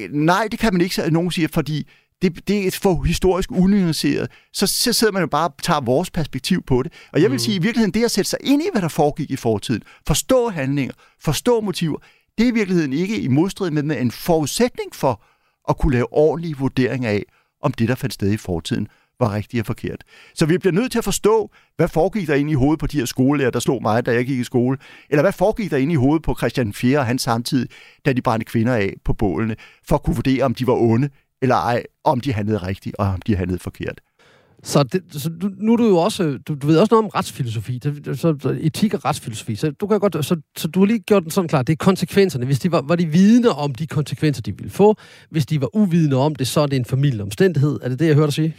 nej, 0.10 0.48
det 0.52 0.60
kan 0.60 0.74
man 0.74 0.82
ikke, 0.82 1.02
nogen 1.12 1.32
siger, 1.32 1.48
fordi 1.48 1.88
det, 2.22 2.48
det 2.48 2.68
er 2.68 2.80
for 2.82 3.04
historisk 3.04 3.52
unuanceret. 3.52 4.32
Så, 4.54 4.68
så 4.68 4.94
sidder 4.94 5.14
man 5.14 5.22
jo 5.22 5.28
bare 5.28 5.48
og 5.48 5.54
tager 5.64 5.82
vores 5.82 6.12
perspektiv 6.12 6.64
på 6.64 6.84
det. 6.84 6.94
Og 7.14 7.22
jeg 7.22 7.30
vil 7.30 7.36
mm. 7.36 7.40
sige, 7.40 7.56
i 7.56 7.62
virkeligheden, 7.62 7.94
det 7.94 8.06
at 8.06 8.12
sætte 8.12 8.30
sig 8.30 8.40
ind 8.44 8.62
i, 8.62 8.66
hvad 8.72 8.82
der 8.82 8.88
foregik 8.88 9.32
i 9.32 9.36
fortiden, 9.36 9.84
forstå 10.08 10.50
handlinger, 10.50 10.94
forstå 11.20 11.62
motiver, 11.62 11.98
det 12.38 12.44
er 12.44 12.48
i 12.48 12.54
virkeligheden 12.54 12.94
ikke 12.94 13.20
i 13.20 13.28
modstrid 13.28 13.72
med, 13.72 13.84
med 13.84 14.02
en 14.02 14.12
forudsætning 14.12 14.96
for 14.96 15.24
at 15.70 15.78
kunne 15.78 15.94
lave 15.94 16.14
ordentlige 16.14 16.58
vurderinger 16.58 17.10
af, 17.10 17.24
om 17.62 17.74
det, 17.74 17.90
der 17.90 17.96
fandt 17.96 18.14
sted 18.14 18.32
i 18.32 18.38
fortiden, 18.38 18.88
var 19.20 19.34
rigtigt 19.34 19.62
og 19.62 19.66
forkert. 19.66 20.04
Så 20.36 20.46
vi 20.46 20.58
bliver 20.58 20.74
nødt 20.74 20.92
til 20.92 20.98
at 20.98 21.04
forstå, 21.04 21.52
hvad 21.76 21.88
foregik 21.88 22.28
der 22.28 22.36
ind 22.36 22.50
i 22.50 22.54
hovedet 22.54 22.80
på 22.80 22.88
de 22.88 22.98
her 22.98 23.06
skolelærer, 23.06 23.52
der 23.52 23.60
slog 23.60 23.82
mig, 23.82 24.06
da 24.06 24.14
jeg 24.14 24.26
gik 24.26 24.40
i 24.40 24.44
skole, 24.44 24.78
eller 25.10 25.24
hvad 25.24 25.34
foregik 25.34 25.72
der 25.72 25.78
ind 25.78 25.92
i 25.92 25.96
hovedet 25.96 26.24
på 26.24 26.36
Christian 26.38 26.74
4. 26.74 27.00
og 27.00 27.06
hans 27.06 27.22
samtid, 27.22 27.68
da 28.06 28.14
de 28.14 28.22
brændte 28.22 28.46
kvinder 28.46 28.74
af 28.74 28.94
på 29.06 29.14
bålene, 29.14 29.56
for 29.88 29.96
at 29.96 30.04
kunne 30.04 30.16
vurdere, 30.16 30.44
om 30.44 30.56
de 30.56 30.68
var 30.68 30.74
onde, 30.74 31.10
eller 31.42 31.56
ej, 31.56 31.84
om 32.04 32.20
de 32.20 32.34
handlede 32.34 32.58
rigtigt, 32.58 32.96
og 33.00 33.08
om 33.08 33.22
de 33.22 33.36
handlede 33.36 33.60
forkert. 33.60 34.02
Så, 34.64 34.84
det, 34.84 35.04
så 35.10 35.30
du, 35.30 35.50
nu 35.58 35.74
er 35.74 35.78
du 35.78 35.88
jo 35.88 35.98
også, 35.98 36.40
du, 36.48 36.56
du 36.56 36.68
ved 36.68 36.78
også 36.78 36.94
noget 36.96 37.06
om 37.06 37.10
retsfilosofi, 37.10 37.80
så, 38.06 38.14
så 38.16 38.58
etik 38.62 38.94
og 38.94 39.06
retsfilosofi, 39.06 39.56
så 39.56 39.72
du 39.72 39.88
kan 39.88 40.00
godt, 40.00 40.26
så, 40.26 40.42
så 40.58 40.68
du 40.68 40.80
har 40.80 40.86
lige 40.86 41.00
gjort 41.00 41.24
den 41.24 41.32
sådan 41.32 41.48
klar, 41.48 41.62
det 41.62 41.74
er 41.74 41.78
konsekvenserne. 41.78 42.46
Hvis 42.46 42.60
de 42.60 42.72
var, 42.72 42.82
var 42.82 42.96
de 42.96 43.06
vidne 43.06 43.50
om 43.50 43.76
de 43.76 43.88
konsekvenser, 43.88 44.42
de 44.42 44.58
ville 44.58 44.70
få, 44.70 44.96
hvis 45.30 45.46
de 45.46 45.62
var 45.62 45.76
uvidende 45.76 46.18
om 46.18 46.36
det, 46.36 46.48
så 46.48 46.62
er 46.62 46.68
det 46.68 46.76
en 46.76 46.86
familieomstændighed. 46.86 47.80
Er 47.84 47.90
det 47.90 48.00
det, 48.00 48.08
jeg 48.08 48.16
hørte 48.16 48.26
dig 48.26 48.34
sige? 48.34 48.56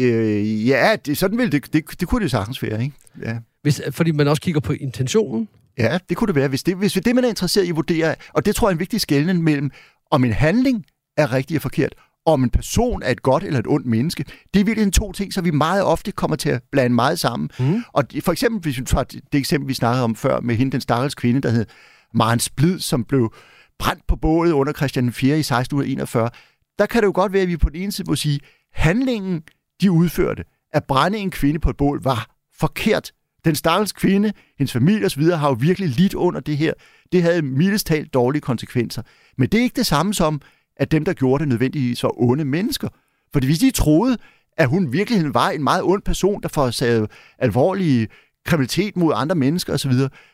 Øh, 0.00 0.68
ja, 0.68 0.96
det, 1.06 1.18
sådan 1.18 1.38
vil 1.38 1.52
det, 1.52 1.72
det, 1.72 2.00
det 2.00 2.08
kunne 2.08 2.22
det 2.22 2.30
sagtens 2.30 2.62
være, 2.62 2.82
ikke? 2.82 2.96
Ja. 3.22 3.38
Hvis, 3.62 3.82
fordi 3.90 4.10
man 4.10 4.28
også 4.28 4.42
kigger 4.42 4.60
på 4.60 4.72
intentionen? 4.72 5.48
Ja, 5.78 5.98
det 6.08 6.16
kunne 6.16 6.28
det 6.28 6.34
være. 6.34 6.48
Hvis 6.48 6.62
det, 6.62 6.76
hvis 6.76 6.92
det 6.92 7.14
man 7.14 7.24
er 7.24 7.28
interesseret 7.28 7.64
i 7.64 7.70
at 7.70 7.76
vurdere, 7.76 8.14
og 8.32 8.46
det 8.46 8.54
tror 8.56 8.68
jeg 8.68 8.72
er 8.72 8.74
en 8.74 8.80
vigtig 8.80 9.00
skældning 9.00 9.42
mellem, 9.42 9.70
om 10.10 10.24
en 10.24 10.32
handling 10.32 10.84
er 11.16 11.32
rigtig 11.32 11.56
og 11.56 11.62
forkert, 11.62 11.94
om 12.26 12.44
en 12.44 12.50
person 12.50 13.02
er 13.02 13.10
et 13.10 13.22
godt 13.22 13.44
eller 13.44 13.58
et 13.58 13.66
ondt 13.66 13.86
menneske. 13.86 14.24
Det 14.54 14.60
er 14.60 14.64
virkelig 14.64 14.92
to 14.92 15.12
ting, 15.12 15.32
som 15.32 15.44
vi 15.44 15.50
meget 15.50 15.84
ofte 15.84 16.12
kommer 16.12 16.36
til 16.36 16.48
at 16.48 16.62
blande 16.72 16.94
meget 16.94 17.18
sammen. 17.18 17.50
Mm. 17.58 17.82
Og 17.92 18.04
for 18.24 18.32
eksempel, 18.32 18.60
hvis 18.60 18.78
vi 18.78 18.84
tager 18.84 19.04
det 19.04 19.34
eksempel, 19.34 19.68
vi 19.68 19.74
snakkede 19.74 20.04
om 20.04 20.16
før, 20.16 20.40
med 20.40 20.54
hende, 20.54 20.72
den 20.72 20.80
stakkels 20.80 21.14
kvinde, 21.14 21.40
der 21.40 21.50
hed 21.50 21.66
Maren 22.14 22.40
Splid, 22.40 22.78
som 22.78 23.04
blev 23.04 23.34
brændt 23.78 24.06
på 24.08 24.16
bålet 24.16 24.52
under 24.52 24.72
Christian 24.72 25.12
4. 25.12 25.36
i 25.36 25.40
1641, 25.40 26.30
der 26.78 26.86
kan 26.86 27.02
det 27.02 27.06
jo 27.06 27.12
godt 27.14 27.32
være, 27.32 27.42
at 27.42 27.48
vi 27.48 27.56
på 27.56 27.68
den 27.68 27.82
ene 27.82 27.92
side 27.92 28.10
må 28.10 28.16
sige, 28.16 28.40
handlingen, 28.72 29.42
de 29.80 29.90
udførte, 29.90 30.44
at 30.72 30.84
brænde 30.84 31.18
en 31.18 31.30
kvinde 31.30 31.60
på 31.60 31.70
et 31.70 31.76
bål, 31.76 32.02
var 32.02 32.36
forkert. 32.58 33.12
Den 33.44 33.54
stakkels 33.54 33.92
kvinde, 33.92 34.32
hendes 34.58 34.72
familie 34.72 35.06
osv. 35.06 35.22
har 35.22 35.48
jo 35.48 35.56
virkelig 35.60 35.88
lidt 35.88 36.14
under 36.14 36.40
det 36.40 36.56
her. 36.56 36.72
Det 37.12 37.22
havde 37.22 37.42
mildest 37.42 37.86
talt 37.86 38.14
dårlige 38.14 38.40
konsekvenser. 38.40 39.02
Men 39.38 39.48
det 39.48 39.58
er 39.58 39.62
ikke 39.62 39.76
det 39.76 39.86
samme 39.86 40.14
som, 40.14 40.40
at 40.76 40.90
dem, 40.90 41.04
der 41.04 41.12
gjorde 41.12 41.40
det 41.40 41.48
nødvendigvis, 41.48 42.02
var 42.02 42.22
onde 42.22 42.44
mennesker. 42.44 42.88
Fordi 43.32 43.46
hvis 43.46 43.58
de 43.58 43.70
troede, 43.70 44.16
at 44.56 44.68
hun 44.68 44.92
virkelig 44.92 45.34
var 45.34 45.50
en 45.50 45.64
meget 45.64 45.82
ond 45.82 46.02
person, 46.02 46.42
der 46.42 46.48
forårsagede 46.48 47.08
alvorlige 47.38 48.08
kriminalitet 48.44 48.96
mod 48.96 49.12
andre 49.16 49.34
mennesker 49.34 49.72
osv., 49.72 49.92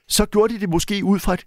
så 0.09 0.27
gjorde 0.27 0.55
de 0.55 0.61
det 0.61 0.69
måske 0.69 1.05
ud 1.05 1.19
fra 1.19 1.35
et 1.35 1.47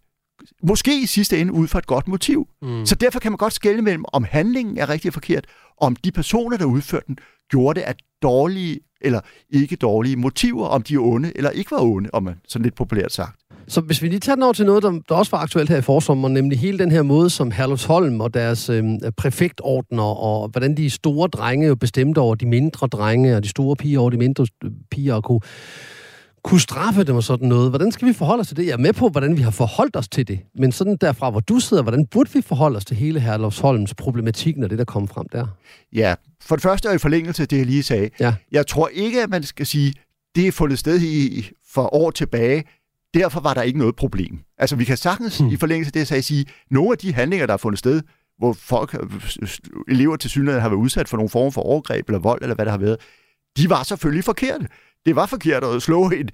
måske 0.63 1.01
i 1.01 1.05
sidste 1.05 1.39
ende 1.39 1.53
ud 1.53 1.67
fra 1.67 1.79
et 1.79 1.87
godt 1.87 2.07
motiv. 2.07 2.47
Mm. 2.61 2.85
Så 2.85 2.95
derfor 2.95 3.19
kan 3.19 3.31
man 3.31 3.37
godt 3.37 3.53
skelne 3.53 3.81
mellem, 3.81 4.05
om 4.07 4.23
handlingen 4.23 4.77
er 4.77 4.89
rigtig 4.89 5.13
forkert, 5.13 5.45
og 5.77 5.87
om 5.87 5.95
de 5.95 6.11
personer, 6.11 6.57
der 6.57 6.65
udførte 6.65 7.05
den, 7.07 7.17
gjorde 7.49 7.79
det 7.79 7.85
af 7.85 7.95
dårlige 8.21 8.79
eller 9.01 9.19
ikke 9.49 9.75
dårlige 9.75 10.15
motiver, 10.15 10.67
om 10.67 10.81
de 10.81 10.93
er 10.93 10.99
onde 10.99 11.31
eller 11.35 11.49
ikke 11.49 11.71
var 11.71 11.81
onde, 11.81 12.09
om 12.13 12.23
man 12.23 12.35
sådan 12.47 12.63
lidt 12.63 12.75
populært 12.75 13.11
sagt. 13.11 13.39
Så 13.67 13.81
hvis 13.81 14.01
vi 14.01 14.07
lige 14.07 14.19
tager 14.19 14.35
den 14.35 14.43
over 14.43 14.53
til 14.53 14.65
noget, 14.65 14.83
der, 14.83 14.91
der 15.09 15.15
også 15.15 15.31
var 15.31 15.37
aktuelt 15.37 15.69
her 15.69 15.77
i 15.77 15.81
forsommeren, 15.81 16.33
nemlig 16.33 16.59
hele 16.59 16.79
den 16.79 16.91
her 16.91 17.01
måde, 17.01 17.29
som 17.29 17.51
Herlufsholm 17.51 18.21
og 18.21 18.33
deres 18.33 18.69
øh, 18.69 18.83
præfektordner, 19.17 20.03
og 20.03 20.47
hvordan 20.47 20.77
de 20.77 20.89
store 20.89 21.27
drenge 21.27 21.67
jo 21.67 21.75
bestemte 21.75 22.19
over 22.19 22.35
de 22.35 22.45
mindre 22.45 22.87
drenge, 22.87 23.35
og 23.35 23.43
de 23.43 23.49
store 23.49 23.75
piger 23.75 23.99
over 23.99 24.09
de 24.09 24.17
mindre 24.17 24.45
øh, 24.63 24.71
piger, 24.91 25.13
og 25.13 25.23
kunne, 25.23 25.41
kunne 26.43 26.59
straffe 26.59 27.03
dem 27.03 27.15
og 27.15 27.23
sådan 27.23 27.47
noget. 27.47 27.69
Hvordan 27.69 27.91
skal 27.91 28.07
vi 28.07 28.13
forholde 28.13 28.41
os 28.41 28.47
til 28.47 28.57
det? 28.57 28.65
Jeg 28.65 28.71
er 28.71 28.77
med 28.77 28.93
på, 28.93 29.09
hvordan 29.09 29.37
vi 29.37 29.41
har 29.41 29.51
forholdt 29.51 29.95
os 29.95 30.07
til 30.07 30.27
det. 30.27 30.39
Men 30.55 30.71
sådan 30.71 30.97
derfra, 31.01 31.29
hvor 31.29 31.39
du 31.39 31.59
sidder, 31.59 31.83
hvordan 31.83 32.05
burde 32.05 32.33
vi 32.33 32.41
forholde 32.41 32.77
os 32.77 32.85
til 32.85 32.97
hele 32.97 33.19
Herlufsholms 33.19 33.93
problematik, 33.93 34.57
når 34.57 34.67
det 34.67 34.77
der 34.77 34.85
kom 34.85 35.07
frem 35.07 35.25
der? 35.31 35.47
Ja, 35.93 36.15
for 36.41 36.55
det 36.55 36.63
første 36.63 36.89
er 36.89 36.93
i 36.93 36.97
forlængelse 36.97 37.41
af 37.41 37.47
det, 37.47 37.57
jeg 37.57 37.65
lige 37.65 37.83
sagde. 37.83 38.09
Ja. 38.19 38.33
Jeg 38.51 38.67
tror 38.67 38.87
ikke, 38.87 39.23
at 39.23 39.29
man 39.29 39.43
skal 39.43 39.65
sige, 39.65 39.93
det 40.35 40.47
er 40.47 40.51
fundet 40.51 40.79
sted 40.79 41.01
i 41.01 41.49
for 41.73 41.95
år 41.95 42.11
tilbage. 42.11 42.63
Derfor 43.13 43.39
var 43.39 43.53
der 43.53 43.61
ikke 43.61 43.79
noget 43.79 43.95
problem. 43.95 44.39
Altså, 44.57 44.75
vi 44.75 44.85
kan 44.85 44.97
sagtens 44.97 45.37
hmm. 45.37 45.49
i 45.49 45.57
forlængelse 45.57 45.89
af 45.89 45.93
det, 45.93 45.99
jeg 45.99 46.07
sagde, 46.07 46.23
sige, 46.23 46.45
nogle 46.71 46.91
af 46.91 46.97
de 46.97 47.13
handlinger, 47.13 47.45
der 47.45 47.53
er 47.53 47.57
fundet 47.57 47.79
sted, 47.79 48.01
hvor 48.37 48.53
folk, 48.53 48.95
elever 49.87 50.15
til 50.15 50.29
synligheden 50.29 50.61
har 50.61 50.69
været 50.69 50.79
udsat 50.79 51.09
for 51.09 51.17
nogle 51.17 51.29
former 51.29 51.51
for 51.51 51.61
overgreb 51.61 52.07
eller 52.07 52.19
vold, 52.19 52.41
eller 52.41 52.55
hvad 52.55 52.65
der 52.65 52.71
har 52.71 52.77
været, 52.77 52.97
de 53.57 53.69
var 53.69 53.83
selvfølgelig 53.83 54.23
forkerte. 54.23 54.67
Det 55.05 55.15
var 55.15 55.25
forkert 55.25 55.63
at 55.63 55.81
slå 55.81 56.09
en 56.09 56.29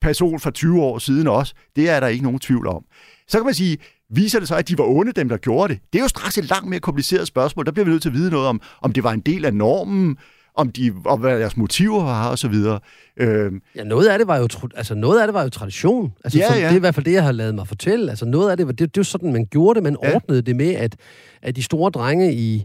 person 0.00 0.40
for 0.40 0.50
20 0.50 0.82
år 0.82 0.98
siden 0.98 1.26
også. 1.26 1.54
Det 1.76 1.90
er 1.90 2.00
der 2.00 2.06
ikke 2.06 2.24
nogen 2.24 2.38
tvivl 2.38 2.66
om. 2.66 2.84
Så 3.28 3.38
kan 3.38 3.44
man 3.44 3.54
sige, 3.54 3.78
viser 4.10 4.38
det 4.38 4.48
så, 4.48 4.56
at 4.56 4.68
de 4.68 4.78
var 4.78 4.84
onde, 4.84 5.12
dem 5.12 5.28
der 5.28 5.36
gjorde 5.36 5.74
det? 5.74 5.82
Det 5.92 5.98
er 5.98 6.02
jo 6.02 6.08
straks 6.08 6.38
et 6.38 6.48
langt 6.48 6.68
mere 6.68 6.80
kompliceret 6.80 7.26
spørgsmål. 7.26 7.66
Der 7.66 7.72
bliver 7.72 7.84
vi 7.84 7.90
nødt 7.90 8.02
til 8.02 8.08
at 8.08 8.14
vide 8.14 8.30
noget 8.30 8.46
om, 8.46 8.60
om 8.82 8.92
det 8.92 9.04
var 9.04 9.12
en 9.12 9.20
del 9.20 9.44
af 9.44 9.54
normen, 9.54 10.16
om 10.54 10.72
de, 10.72 10.94
om 11.04 11.20
hvad 11.20 11.40
deres 11.40 11.56
motiver 11.56 12.04
var 12.04 12.28
og 12.30 12.38
så 12.38 12.48
videre. 12.48 12.80
Øhm. 13.16 13.60
Ja, 13.76 13.84
noget 13.84 14.08
af 14.08 14.18
det 14.18 14.28
var 14.28 14.36
jo, 14.36 14.48
altså 14.76 14.94
noget 14.94 15.20
af 15.20 15.26
det 15.26 15.34
var 15.34 15.42
jo 15.42 15.48
tradition. 15.48 16.12
Altså, 16.24 16.38
ja, 16.38 16.54
ja. 16.54 16.60
Det 16.60 16.72
er 16.72 16.76
i 16.76 16.78
hvert 16.78 16.94
fald 16.94 17.04
det, 17.04 17.12
jeg 17.12 17.24
har 17.24 17.32
lavet 17.32 17.54
mig 17.54 17.68
fortælle. 17.68 18.10
Altså 18.10 18.24
noget 18.24 18.50
af 18.50 18.56
det, 18.56 18.66
det, 18.66 18.78
det 18.78 18.84
er 18.84 18.90
jo 18.96 19.02
sådan, 19.02 19.32
man 19.32 19.46
gjorde 19.46 19.74
det. 19.76 19.82
Man 19.82 19.96
ja. 20.02 20.14
ordnede 20.14 20.42
det 20.42 20.56
med, 20.56 20.74
at, 20.74 20.96
at 21.42 21.56
de 21.56 21.62
store 21.62 21.90
drenge 21.90 22.34
i, 22.34 22.64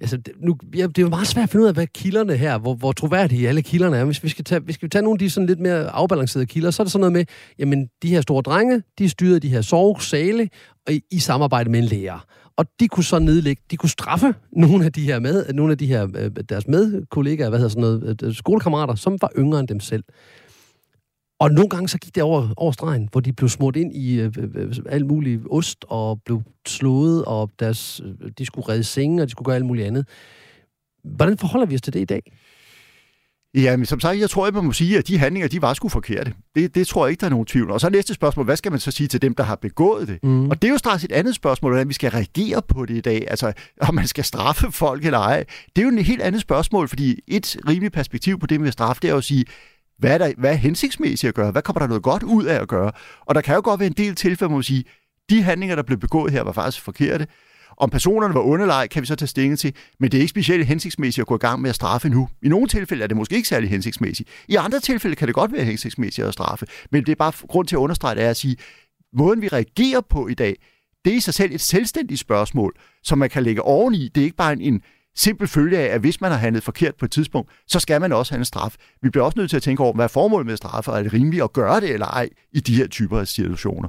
Altså, 0.00 0.18
nu, 0.40 0.56
ja, 0.76 0.86
det 0.86 0.98
er 0.98 1.02
jo 1.02 1.08
meget 1.08 1.26
svært 1.26 1.42
at 1.42 1.50
finde 1.50 1.62
ud 1.62 1.68
af, 1.68 1.74
hvad 1.74 1.86
kilderne 1.86 2.36
her, 2.36 2.58
hvor, 2.58 2.74
hvor 2.74 2.92
troværdige 2.92 3.48
alle 3.48 3.62
kilderne 3.62 3.96
er. 3.96 4.04
Hvis 4.04 4.22
vi 4.22 4.28
skal 4.28 4.44
tage, 4.44 4.60
hvis 4.60 4.68
vi 4.68 4.72
skal 4.72 4.90
tage 4.90 5.02
nogle 5.02 5.14
af 5.14 5.18
de 5.18 5.30
sådan 5.30 5.46
lidt 5.46 5.60
mere 5.60 5.90
afbalancerede 5.90 6.46
kilder, 6.46 6.70
så 6.70 6.82
er 6.82 6.84
det 6.84 6.92
sådan 6.92 7.00
noget 7.00 7.12
med, 7.12 7.24
jamen, 7.58 7.88
de 8.02 8.08
her 8.08 8.20
store 8.20 8.42
drenge, 8.42 8.82
de 8.98 9.08
styrede 9.08 9.40
de 9.40 9.48
her 9.48 9.60
sovesale 9.60 10.48
i, 10.90 11.00
i 11.10 11.18
samarbejde 11.18 11.70
med 11.70 11.78
en 11.78 11.84
lærer. 11.84 12.26
Og 12.56 12.66
de 12.80 12.88
kunne 12.88 13.04
så 13.04 13.18
nedlægge, 13.18 13.62
de 13.70 13.76
kunne 13.76 13.90
straffe 13.90 14.34
nogle 14.52 14.84
af 14.84 14.92
de 14.92 15.02
her 15.02 15.20
med, 15.20 15.52
nogle 15.52 15.72
af 15.72 15.78
de 15.78 15.86
her, 15.86 16.08
øh, 16.16 16.30
deres 16.48 16.68
medkollegaer, 16.68 17.48
hvad 17.48 17.58
hedder 17.58 17.68
sådan 17.70 17.80
noget, 17.80 18.22
øh, 18.22 18.34
skolekammerater, 18.34 18.94
som 18.94 19.18
var 19.20 19.30
yngre 19.38 19.60
end 19.60 19.68
dem 19.68 19.80
selv. 19.80 20.04
Og 21.38 21.50
nogle 21.50 21.68
gange 21.68 21.88
så 21.88 21.98
gik 21.98 22.14
det 22.14 22.22
over, 22.22 22.48
over 22.56 22.72
stregen, 22.72 23.08
hvor 23.12 23.20
de 23.20 23.32
blev 23.32 23.48
smurt 23.48 23.76
ind 23.76 23.96
i 23.96 24.20
øh, 24.20 24.32
øh, 24.38 24.50
øh 24.54 24.74
alt 24.88 25.06
muligt 25.06 25.42
ost, 25.50 25.84
og 25.88 26.22
blev 26.22 26.42
slået, 26.66 27.24
og 27.24 27.50
deres, 27.58 28.00
øh, 28.04 28.30
de 28.38 28.46
skulle 28.46 28.68
redde 28.68 28.84
senge, 28.84 29.22
og 29.22 29.26
de 29.26 29.30
skulle 29.30 29.46
gøre 29.46 29.56
alt 29.56 29.66
muligt 29.66 29.86
andet. 29.86 30.06
Hvordan 31.04 31.38
forholder 31.38 31.66
vi 31.66 31.74
os 31.74 31.82
til 31.82 31.92
det 31.92 32.00
i 32.00 32.04
dag? 32.04 32.32
Ja, 33.54 33.76
men 33.76 33.86
som 33.86 34.00
sagt, 34.00 34.18
jeg 34.18 34.30
tror, 34.30 34.46
at 34.46 34.54
man 34.54 34.64
må 34.64 34.72
sige, 34.72 34.98
at 34.98 35.08
de 35.08 35.18
handlinger, 35.18 35.48
de 35.48 35.62
var 35.62 35.74
sgu 35.74 35.88
forkerte. 35.88 36.32
Det, 36.54 36.74
det 36.74 36.86
tror 36.86 37.06
jeg 37.06 37.10
ikke, 37.10 37.20
der 37.20 37.26
er 37.26 37.30
nogen 37.30 37.46
tvivl 37.46 37.70
Og 37.70 37.80
så 37.80 37.90
næste 37.90 38.14
spørgsmål, 38.14 38.44
hvad 38.44 38.56
skal 38.56 38.72
man 38.72 38.80
så 38.80 38.90
sige 38.90 39.08
til 39.08 39.22
dem, 39.22 39.34
der 39.34 39.42
har 39.42 39.54
begået 39.54 40.08
det? 40.08 40.18
Mm. 40.22 40.50
Og 40.50 40.62
det 40.62 40.68
er 40.68 40.72
jo 40.72 40.78
straks 40.78 41.04
et 41.04 41.12
andet 41.12 41.34
spørgsmål, 41.34 41.72
hvordan 41.72 41.88
vi 41.88 41.94
skal 41.94 42.10
reagere 42.10 42.62
på 42.68 42.86
det 42.86 42.96
i 42.96 43.00
dag. 43.00 43.26
Altså, 43.30 43.52
om 43.80 43.94
man 43.94 44.06
skal 44.06 44.24
straffe 44.24 44.72
folk 44.72 45.04
eller 45.04 45.18
ej. 45.18 45.44
Det 45.76 45.82
er 45.82 45.86
jo 45.90 45.96
et 45.96 46.04
helt 46.04 46.22
andet 46.22 46.40
spørgsmål, 46.40 46.88
fordi 46.88 47.20
et 47.28 47.56
rimeligt 47.68 47.94
perspektiv 47.94 48.38
på 48.38 48.46
det 48.46 48.60
med 48.60 48.72
straf, 48.72 48.98
det 49.02 49.08
er 49.08 49.12
jo 49.12 49.18
at 49.18 49.24
sige, 49.24 49.44
hvad 49.98 50.10
er, 50.10 50.18
der, 50.18 50.32
hvad 50.38 50.50
er 50.50 50.54
hensigtsmæssigt 50.54 51.28
at 51.28 51.34
gøre? 51.34 51.50
Hvad 51.50 51.62
kommer 51.62 51.80
der 51.80 51.86
noget 51.86 52.02
godt 52.02 52.22
ud 52.22 52.44
af 52.44 52.60
at 52.60 52.68
gøre? 52.68 52.92
Og 53.20 53.34
der 53.34 53.40
kan 53.40 53.54
jo 53.54 53.60
godt 53.64 53.80
være 53.80 53.86
en 53.86 53.92
del 53.92 54.14
tilfælde, 54.14 54.48
hvor 54.48 54.56
man 54.56 54.62
sige, 54.62 54.84
de 55.30 55.42
handlinger, 55.42 55.76
der 55.76 55.82
blev 55.82 55.98
begået 55.98 56.32
her, 56.32 56.42
var 56.42 56.52
faktisk 56.52 56.84
forkerte. 56.84 57.26
Om 57.78 57.90
personerne 57.90 58.34
var 58.34 58.40
underleg, 58.40 58.88
kan 58.90 59.02
vi 59.02 59.06
så 59.06 59.16
tage 59.16 59.28
stilling 59.28 59.58
til, 59.58 59.74
men 60.00 60.10
det 60.10 60.18
er 60.18 60.20
ikke 60.20 60.30
specielt 60.30 60.66
hensigtsmæssigt 60.66 61.22
at 61.22 61.26
gå 61.26 61.34
i 61.34 61.38
gang 61.38 61.60
med 61.60 61.70
at 61.70 61.76
straffe 61.76 62.08
nu. 62.08 62.28
I 62.42 62.48
nogle 62.48 62.68
tilfælde 62.68 63.02
er 63.02 63.06
det 63.06 63.16
måske 63.16 63.36
ikke 63.36 63.48
særlig 63.48 63.70
hensigtsmæssigt. 63.70 64.28
I 64.48 64.54
andre 64.54 64.80
tilfælde 64.80 65.16
kan 65.16 65.28
det 65.28 65.34
godt 65.34 65.52
være 65.52 65.64
hensigtsmæssigt 65.64 66.26
at 66.26 66.32
straffe, 66.32 66.66
men 66.90 67.06
det 67.06 67.12
er 67.12 67.16
bare 67.16 67.32
grund 67.48 67.66
til 67.66 67.76
at 67.76 67.80
understrege, 67.80 68.14
det 68.14 68.24
er 68.24 68.30
at 68.30 68.36
sige, 68.36 68.56
måden 69.12 69.42
vi 69.42 69.48
reagerer 69.48 70.00
på 70.00 70.28
i 70.28 70.34
dag, 70.34 70.56
det 71.04 71.12
er 71.12 71.16
i 71.16 71.20
sig 71.20 71.34
selv 71.34 71.54
et 71.54 71.60
selvstændigt 71.60 72.20
spørgsmål, 72.20 72.74
som 73.02 73.18
man 73.18 73.30
kan 73.30 73.42
lægge 73.42 73.62
oveni. 73.62 74.08
Det 74.08 74.20
er 74.20 74.24
ikke 74.24 74.36
bare 74.36 74.52
en, 74.52 74.60
en 74.60 74.82
simpel 75.16 75.48
følge 75.48 75.78
af, 75.78 75.94
at 75.94 76.00
hvis 76.00 76.20
man 76.20 76.30
har 76.30 76.38
handlet 76.38 76.62
forkert 76.62 76.94
på 76.94 77.04
et 77.04 77.10
tidspunkt, 77.10 77.50
så 77.66 77.80
skal 77.80 78.00
man 78.00 78.12
også 78.12 78.32
have 78.32 78.38
en 78.38 78.44
straf. 78.44 78.74
Vi 79.02 79.10
bliver 79.10 79.24
også 79.24 79.38
nødt 79.38 79.50
til 79.50 79.56
at 79.56 79.62
tænke 79.62 79.82
over, 79.82 79.92
hvad 79.92 80.04
er 80.04 80.08
formålet 80.08 80.46
med 80.46 80.52
at 80.52 80.58
straffe, 80.58 80.90
og 80.90 80.98
er 80.98 81.02
det 81.02 81.12
rimeligt 81.12 81.42
at 81.42 81.52
gøre 81.52 81.80
det 81.80 81.90
eller 81.92 82.06
ej 82.06 82.28
i 82.52 82.60
de 82.60 82.76
her 82.76 82.86
typer 82.86 83.20
af 83.20 83.28
situationer. 83.28 83.88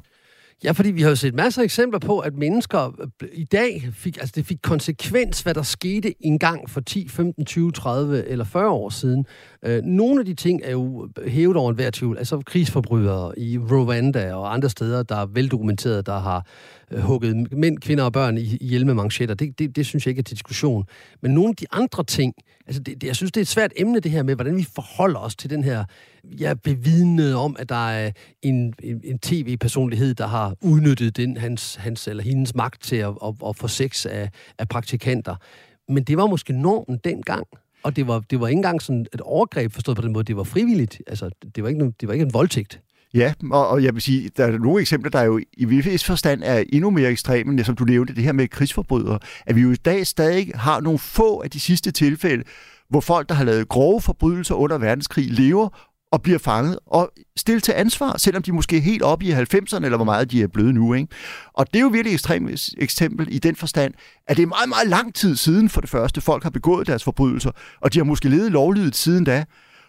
Ja, 0.64 0.72
fordi 0.72 0.92
vi 0.92 1.02
har 1.02 1.10
jo 1.10 1.16
set 1.16 1.34
masser 1.34 1.62
af 1.62 1.66
eksempler 1.66 2.00
på, 2.00 2.20
at 2.20 2.34
mennesker 2.36 3.10
i 3.34 3.44
dag 3.44 3.90
fik, 3.94 4.18
altså 4.18 4.34
det 4.36 4.46
fik 4.46 4.58
konsekvens, 4.64 5.42
hvad 5.42 5.54
der 5.54 5.62
skete 5.62 6.26
engang 6.26 6.70
for 6.70 6.82
10, 6.82 7.08
15, 7.08 7.46
20, 7.46 7.72
30 7.72 8.26
eller 8.26 8.46
40 8.46 8.70
år 8.70 8.90
siden. 8.90 9.26
Øh, 9.64 9.84
nogle 9.84 10.20
af 10.20 10.26
de 10.26 10.34
ting 10.34 10.62
er 10.64 10.72
jo 10.72 11.10
hævet 11.28 11.58
over 11.58 11.70
enhver 11.70 11.90
tvivl. 11.92 12.18
Altså 12.18 12.42
krigsforbrydere 12.46 13.40
i 13.40 13.58
Rwanda 13.58 14.34
og 14.34 14.54
andre 14.54 14.70
steder, 14.70 15.04
der 15.04 15.16
er 15.16 15.26
veldokumenteret, 15.26 16.06
der 16.06 16.20
har 16.20 16.48
øh, 16.92 17.00
hugget 17.00 17.52
mænd, 17.52 17.78
kvinder 17.78 18.04
og 18.04 18.14
børn 18.14 18.38
i, 18.38 18.58
i 18.62 18.68
hjelme 18.68 18.94
manchetter. 18.94 19.36
Det, 19.36 19.60
det, 19.60 19.76
det 19.76 19.86
synes 19.86 20.06
jeg 20.06 20.12
ikke 20.12 20.20
er 20.20 20.24
til 20.24 20.36
diskussion. 20.36 20.86
Men 21.22 21.32
nogle 21.32 21.50
af 21.50 21.56
de 21.56 21.66
andre 21.72 22.04
ting, 22.04 22.34
altså 22.68 22.82
det, 22.84 23.02
det, 23.02 23.08
jeg 23.08 23.16
synes, 23.16 23.32
det 23.32 23.40
er 23.40 23.44
et 23.44 23.48
svært 23.48 23.72
emne, 23.76 24.00
det 24.00 24.12
her 24.12 24.24
med, 24.24 24.36
hvordan 24.36 24.58
vi 24.58 24.68
forholder 24.76 25.20
os 25.20 25.36
til 25.36 25.50
den 25.50 25.64
her 25.64 25.86
jeg 26.40 26.62
bevidnet 26.62 27.36
om, 27.36 27.56
at 27.60 27.70
der 27.70 27.90
er 27.90 28.12
en, 28.42 28.74
en, 28.84 29.02
en 29.04 29.20
tv-personlighed, 29.20 30.14
der 30.14 30.28
har 30.28 30.56
udnyttet 30.62 31.18
den, 31.18 31.38
hans, 31.38 31.76
hans 31.76 32.08
eller 32.08 32.24
hendes 32.24 32.56
magt 32.56 32.84
til 32.84 32.96
at, 32.96 33.14
at, 33.26 33.34
at 33.48 33.56
få 33.56 33.68
sex 33.68 34.06
af, 34.06 34.30
af 34.60 34.68
praktikanter. 34.68 35.36
Men 35.90 36.04
det 36.04 36.18
var 36.18 36.28
måske 36.28 36.54
normen 36.54 37.00
dengang. 37.04 37.48
Og 37.84 37.96
det 37.96 38.08
var, 38.08 38.20
det 38.20 38.40
var 38.40 38.48
ikke 38.48 38.58
engang 38.58 38.82
sådan 38.82 39.06
et 39.14 39.22
overgreb 39.22 39.72
forstået 39.72 39.96
på 39.96 40.02
den 40.02 40.14
måde. 40.14 40.24
Det 40.24 40.38
var 40.38 40.44
frivilligt. 40.44 41.02
Altså, 41.08 41.30
det 41.56 41.64
var 41.64 41.70
ikke, 41.70 41.94
det 42.00 42.08
var 42.08 42.14
ikke 42.14 42.26
en 42.26 42.34
voldtægt. 42.34 42.82
Ja, 43.14 43.34
og, 43.52 43.68
og 43.68 43.84
jeg 43.84 43.94
vil 43.94 44.02
sige, 44.02 44.30
der 44.38 44.46
er 44.46 44.58
nogle 44.58 44.82
eksempler, 44.82 45.12
der 45.12 45.20
er 45.20 45.24
jo 45.24 45.42
i 45.54 45.66
vis 45.66 46.04
forstand 46.04 46.42
er 46.44 46.64
endnu 46.70 46.90
mere 46.90 47.10
ekstreme, 47.10 47.64
som 47.64 47.76
du 47.76 47.84
nævnte, 47.84 48.16
det 48.16 48.24
her 48.24 48.32
med 48.32 48.48
krigsforbrydere, 48.48 49.20
at 49.46 49.56
vi 49.56 49.62
jo 49.62 49.72
i 49.72 49.76
dag 49.76 50.08
stadig 50.08 50.52
har 50.56 50.82
nogle 50.82 51.00
få 51.00 51.42
af 51.42 51.52
de 51.52 51.60
sidste 51.60 51.92
tilfælde, 51.92 52.44
hvor 52.90 53.00
folk, 53.00 53.30
der 53.30 53.36
har 53.36 53.44
lavet 53.44 53.68
grove 53.68 54.02
forbrydelser 54.02 54.56
under 54.56 54.78
verdenskrig, 54.78 55.32
lever 55.32 55.88
og 56.12 56.22
bliver 56.22 56.40
fanget 56.40 56.80
og 56.86 57.12
stillet 57.36 57.64
til 57.64 57.72
ansvar, 57.72 58.18
selvom 58.18 58.44
de 58.44 58.52
måske 58.52 58.78
er 58.78 58.82
helt 58.82 59.02
oppe 59.02 59.26
i 59.26 59.32
90'erne, 59.32 59.86
eller 59.86 59.96
hvor 59.96 60.04
meget 60.04 60.32
de 60.32 60.44
er 60.44 60.48
blevet 60.48 60.76
nu. 60.76 60.94
Ikke? 60.94 61.08
Og 61.54 61.68
det 61.68 61.80
er 61.80 61.84
jo 61.84 61.88
virkelig 61.88 62.12
et 62.12 62.16
ekstremt 62.16 62.70
eksempel 62.78 63.28
i 63.32 63.40
den 63.40 63.56
forstand, 63.56 63.94
at 64.28 64.38
det 64.38 64.44
er 64.44 64.48
meget, 64.48 64.70
meget 64.70 64.88
lang 64.88 65.16
tid 65.16 65.36
siden 65.36 65.70
for 65.70 65.82
det 65.82 65.90
første, 65.90 66.22
folk 66.22 66.44
har 66.44 66.50
begået 66.50 66.88
deres 66.88 67.04
forbrydelser, 67.04 67.52
og 67.82 67.94
de 67.94 68.00
har 68.00 68.04
måske 68.04 68.30
levet 68.30 68.52
lovlydigt 68.52 68.96
siden 68.96 69.24
da. 69.24 69.46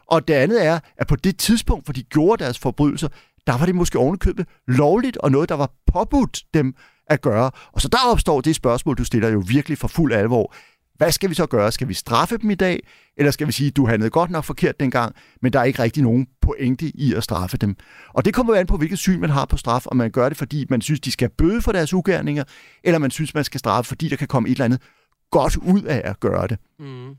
Og 0.07 0.29
det 0.29 0.35
andet 0.35 0.65
er, 0.65 0.79
at 0.97 1.07
på 1.07 1.17
det 1.17 1.39
tidspunkt, 1.39 1.87
hvor 1.87 1.93
de 1.93 2.03
gjorde 2.03 2.45
deres 2.45 2.59
forbrydelser, 2.59 3.09
der 3.47 3.59
var 3.59 3.67
det 3.67 3.75
måske 3.75 3.99
ovenikøbet 3.99 4.47
lovligt, 4.69 5.17
og 5.17 5.31
noget, 5.31 5.49
der 5.49 5.55
var 5.55 5.71
påbudt 5.93 6.43
dem 6.55 6.75
at 7.07 7.21
gøre. 7.21 7.51
Og 7.73 7.81
så 7.81 7.89
der 7.89 7.99
opstår 8.13 8.41
det 8.41 8.57
spørgsmål, 8.57 8.97
du 8.97 9.05
stiller 9.05 9.29
jo 9.29 9.43
virkelig 9.49 9.79
for 9.79 9.89
fuld 9.89 10.13
alvor. 10.13 10.55
Hvad 10.99 11.13
skal 11.13 11.31
vi 11.31 11.35
så 11.35 11.47
gøre? 11.47 11.73
Skal 11.73 11.89
vi 11.89 11.95
straffe 11.95 12.39
dem 12.39 12.51
i 12.51 12.55
dag? 12.55 12.81
Eller 13.17 13.31
skal 13.31 13.47
vi 13.47 13.53
sige, 13.53 13.71
du 13.71 13.87
handlede 13.87 14.11
godt 14.11 14.31
nok 14.31 14.45
forkert 14.45 14.81
dengang, 14.81 15.15
men 15.43 15.53
der 15.53 15.61
er 15.61 15.65
ikke 15.65 15.83
rigtig 15.83 16.03
nogen 16.03 16.27
pointe 16.41 16.87
i 16.95 17.15
at 17.15 17.25
straffe 17.25 17.57
dem? 17.57 17.77
Og 18.09 18.25
det 18.25 18.35
kommer 18.35 18.55
jo 18.55 18.61
an 18.61 18.67
på, 18.67 18.77
hvilket 18.77 18.99
syn 18.99 19.21
man 19.21 19.31
har 19.31 19.45
på 19.45 19.57
straf, 19.57 19.87
om 19.87 19.97
man 19.97 20.11
gør 20.11 20.29
det, 20.29 20.39
fordi 20.39 20.67
man 20.71 20.81
synes, 20.81 21.01
de 21.01 21.13
skal 21.13 21.29
bøde 21.29 21.63
for 21.63 21.73
deres 21.73 21.95
ugerninger, 21.95 22.45
eller 22.85 22.99
man 22.99 23.11
synes, 23.11 23.35
man 23.35 23.45
skal 23.45 23.59
straffe, 23.59 23.89
fordi 23.89 24.09
der 24.09 24.17
kan 24.17 24.29
komme 24.29 24.49
et 24.49 24.53
eller 24.53 24.65
andet 24.65 24.83
godt 25.31 25.57
ud 25.57 25.83
af 25.83 26.03
at 26.05 26.21
gøre 26.21 26.47
det. 26.47 26.59
Mm. 26.79 27.15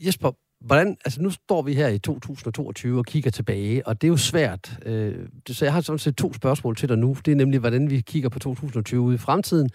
Jesper, 0.00 0.32
hvordan, 0.66 0.96
altså 1.04 1.22
nu 1.22 1.30
står 1.30 1.62
vi 1.62 1.74
her 1.74 1.88
i 1.88 1.98
2022 1.98 2.98
og 2.98 3.04
kigger 3.04 3.30
tilbage, 3.30 3.86
og 3.86 4.00
det 4.00 4.06
er 4.06 4.10
jo 4.10 4.16
svært. 4.16 4.78
Øh, 4.86 5.28
så 5.48 5.64
jeg 5.64 5.72
har 5.72 5.80
sådan 5.80 5.98
set 5.98 6.16
to 6.16 6.32
spørgsmål 6.32 6.76
til 6.76 6.88
dig 6.88 6.98
nu. 6.98 7.16
Det 7.24 7.32
er 7.32 7.36
nemlig, 7.36 7.60
hvordan 7.60 7.90
vi 7.90 8.00
kigger 8.00 8.28
på 8.28 8.38
2020 8.38 9.00
ude 9.00 9.14
i 9.14 9.18
fremtiden. 9.18 9.70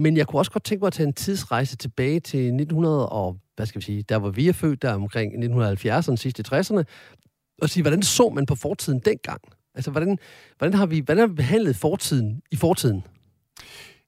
Men 0.00 0.16
jeg 0.16 0.26
kunne 0.26 0.40
også 0.40 0.50
godt 0.50 0.64
tænke 0.64 0.82
mig 0.82 0.86
at 0.86 0.92
tage 0.92 1.06
en 1.06 1.12
tidsrejse 1.12 1.76
tilbage 1.76 2.20
til 2.20 2.40
1900 2.40 3.08
og, 3.08 3.36
hvad 3.56 3.66
skal 3.66 3.80
vi 3.80 3.84
sige, 3.84 4.02
der 4.02 4.16
var 4.16 4.30
vi 4.30 4.48
er 4.48 4.52
født, 4.52 4.82
der 4.82 4.92
omkring 4.92 5.32
1970'erne, 5.44 6.16
sidste 6.16 6.44
60'erne, 6.52 6.82
og 7.62 7.70
sige, 7.70 7.82
hvordan 7.82 8.02
så 8.02 8.28
man 8.34 8.46
på 8.46 8.54
fortiden 8.54 8.98
dengang? 8.98 9.40
Altså, 9.74 9.90
hvordan, 9.90 10.18
hvordan 10.58 10.74
har 10.74 10.86
vi 10.86 11.00
hvordan 11.00 11.20
har 11.20 11.26
vi 11.26 11.34
behandlet 11.34 11.76
fortiden 11.76 12.42
i 12.50 12.56
fortiden? 12.56 13.02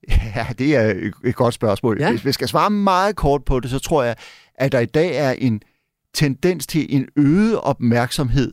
Ja, 0.36 0.46
det 0.58 0.76
er 0.76 1.10
et 1.24 1.34
godt 1.34 1.54
spørgsmål. 1.54 2.00
Ja? 2.00 2.10
Hvis 2.10 2.24
vi 2.24 2.32
skal 2.32 2.48
svare 2.48 2.70
meget 2.70 3.16
kort 3.16 3.44
på 3.44 3.60
det, 3.60 3.70
så 3.70 3.78
tror 3.78 4.02
jeg, 4.02 4.16
at 4.54 4.72
der 4.72 4.78
i 4.78 4.86
dag 4.86 5.16
er 5.16 5.32
en 5.32 5.62
tendens 6.14 6.66
til 6.66 6.94
en 6.96 7.08
øget 7.16 7.60
opmærksomhed 7.60 8.52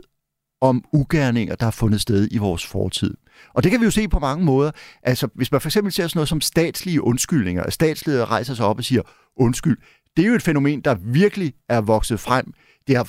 om 0.62 0.84
ugerninger, 0.94 1.56
der 1.56 1.66
har 1.66 1.72
fundet 1.72 2.02
sted 2.02 2.28
i 2.32 2.38
vores 2.38 2.66
fortid. 2.66 3.14
Og 3.54 3.64
det 3.64 3.72
kan 3.72 3.80
vi 3.80 3.86
jo 3.86 3.92
se 3.92 4.08
på 4.08 4.20
mange 4.20 4.46
måder. 4.46 4.72
Altså, 5.04 5.28
hvis 5.36 5.52
man 5.52 5.62
for 5.62 5.68
eksempel 5.70 5.94
ser 5.94 6.08
sådan 6.08 6.18
noget 6.18 6.30
som 6.30 6.42
statslige 6.42 7.04
undskyldninger, 7.04 7.64
at 7.64 7.74
statsledere 7.74 8.26
rejser 8.26 8.54
sig 8.54 8.66
op 8.66 8.78
og 8.78 8.84
siger 8.84 9.02
undskyld, 9.38 9.78
det 10.18 10.24
er 10.24 10.30
jo 10.30 10.36
et 10.36 10.42
fænomen, 10.42 10.82
der 10.82 10.96
virkelig 10.96 11.54
er 11.70 11.82
vokset 11.82 12.20
frem. 12.20 12.54
Det 12.88 12.96
har, 12.96 13.04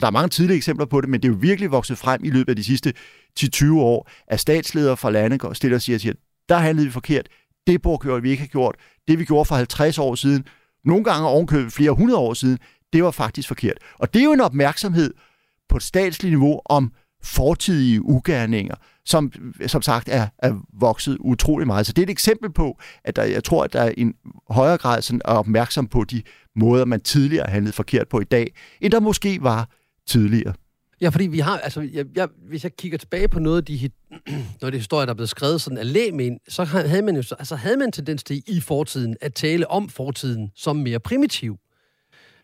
der 0.00 0.06
er 0.06 0.10
mange 0.10 0.28
tidlige 0.28 0.56
eksempler 0.56 0.86
på 0.86 1.00
det, 1.00 1.08
men 1.08 1.22
det 1.22 1.28
er 1.28 1.32
jo 1.32 1.38
virkelig 1.40 1.70
vokset 1.70 1.98
frem 1.98 2.24
i 2.24 2.30
løbet 2.30 2.48
af 2.48 2.56
de 2.56 2.64
sidste 2.64 2.92
10-20 3.40 3.72
år, 3.72 4.10
at 4.26 4.40
statsledere 4.40 4.96
fra 4.96 5.10
lande 5.10 5.38
går 5.38 5.52
stille 5.52 5.76
og 5.76 5.82
siger, 5.82 5.98
siger, 5.98 6.14
der 6.48 6.56
handlede 6.56 6.86
vi 6.86 6.92
forkert, 6.92 7.28
det 7.66 7.82
burde 7.82 8.22
vi 8.22 8.30
ikke 8.30 8.40
have 8.40 8.48
gjort, 8.48 8.74
det 9.08 9.18
vi 9.18 9.24
gjorde 9.24 9.44
for 9.44 9.54
50 9.54 9.98
år 9.98 10.14
siden, 10.14 10.44
nogle 10.84 11.04
gange 11.04 11.28
ovenkøbet 11.28 11.72
flere 11.72 11.90
hundrede 11.90 12.18
år 12.18 12.34
siden, 12.34 12.58
det 12.92 13.04
var 13.04 13.10
faktisk 13.10 13.48
forkert. 13.48 13.78
Og 13.98 14.14
det 14.14 14.20
er 14.20 14.24
jo 14.24 14.32
en 14.32 14.40
opmærksomhed 14.40 15.14
på 15.68 15.76
et 15.76 15.82
statsligt 15.82 16.32
niveau 16.32 16.60
om 16.64 16.92
fortidige 17.22 18.02
ugerninger, 18.02 18.74
som 19.04 19.32
som 19.66 19.82
sagt 19.82 20.08
er, 20.08 20.28
er 20.38 20.54
vokset 20.80 21.16
utrolig 21.20 21.66
meget. 21.66 21.86
Så 21.86 21.92
det 21.92 22.02
er 22.02 22.06
et 22.06 22.10
eksempel 22.10 22.52
på, 22.52 22.78
at 23.04 23.16
der, 23.16 23.22
jeg 23.22 23.44
tror, 23.44 23.64
at 23.64 23.72
der 23.72 23.80
er 23.80 23.92
en 23.96 24.14
højere 24.50 24.78
grad 24.78 25.02
sådan, 25.02 25.20
er 25.24 25.32
opmærksom 25.32 25.86
på 25.86 26.04
de 26.04 26.22
måder, 26.56 26.84
man 26.84 27.00
tidligere 27.00 27.50
handlede 27.50 27.72
forkert 27.72 28.08
på 28.08 28.20
i 28.20 28.24
dag, 28.24 28.54
end 28.80 28.92
der 28.92 29.00
måske 29.00 29.38
var 29.42 29.68
tidligere. 30.06 30.54
Ja, 31.00 31.08
fordi 31.08 31.26
vi 31.26 31.38
har, 31.38 31.58
altså, 31.58 31.80
jeg, 31.80 32.06
jeg, 32.14 32.28
hvis 32.48 32.64
jeg 32.64 32.76
kigger 32.76 32.98
tilbage 32.98 33.28
på 33.28 33.38
noget 33.38 33.56
af 33.56 33.64
de, 33.64 33.90
når 34.60 34.70
det 34.70 34.80
historier, 34.80 35.06
der 35.06 35.12
er 35.12 35.16
blevet 35.16 35.28
skrevet 35.28 35.60
sådan 35.60 35.78
af 35.78 35.92
lægmænd, 35.92 36.38
så 36.48 36.64
havde 36.64 37.02
man 37.02 37.16
jo 37.16 37.22
altså, 37.38 37.56
havde 37.56 37.76
man 37.76 37.92
tendens 37.92 38.24
til 38.24 38.42
i 38.46 38.60
fortiden 38.60 39.16
at 39.20 39.34
tale 39.34 39.70
om 39.70 39.88
fortiden 39.88 40.50
som 40.54 40.76
mere 40.76 41.00
primitiv. 41.00 41.58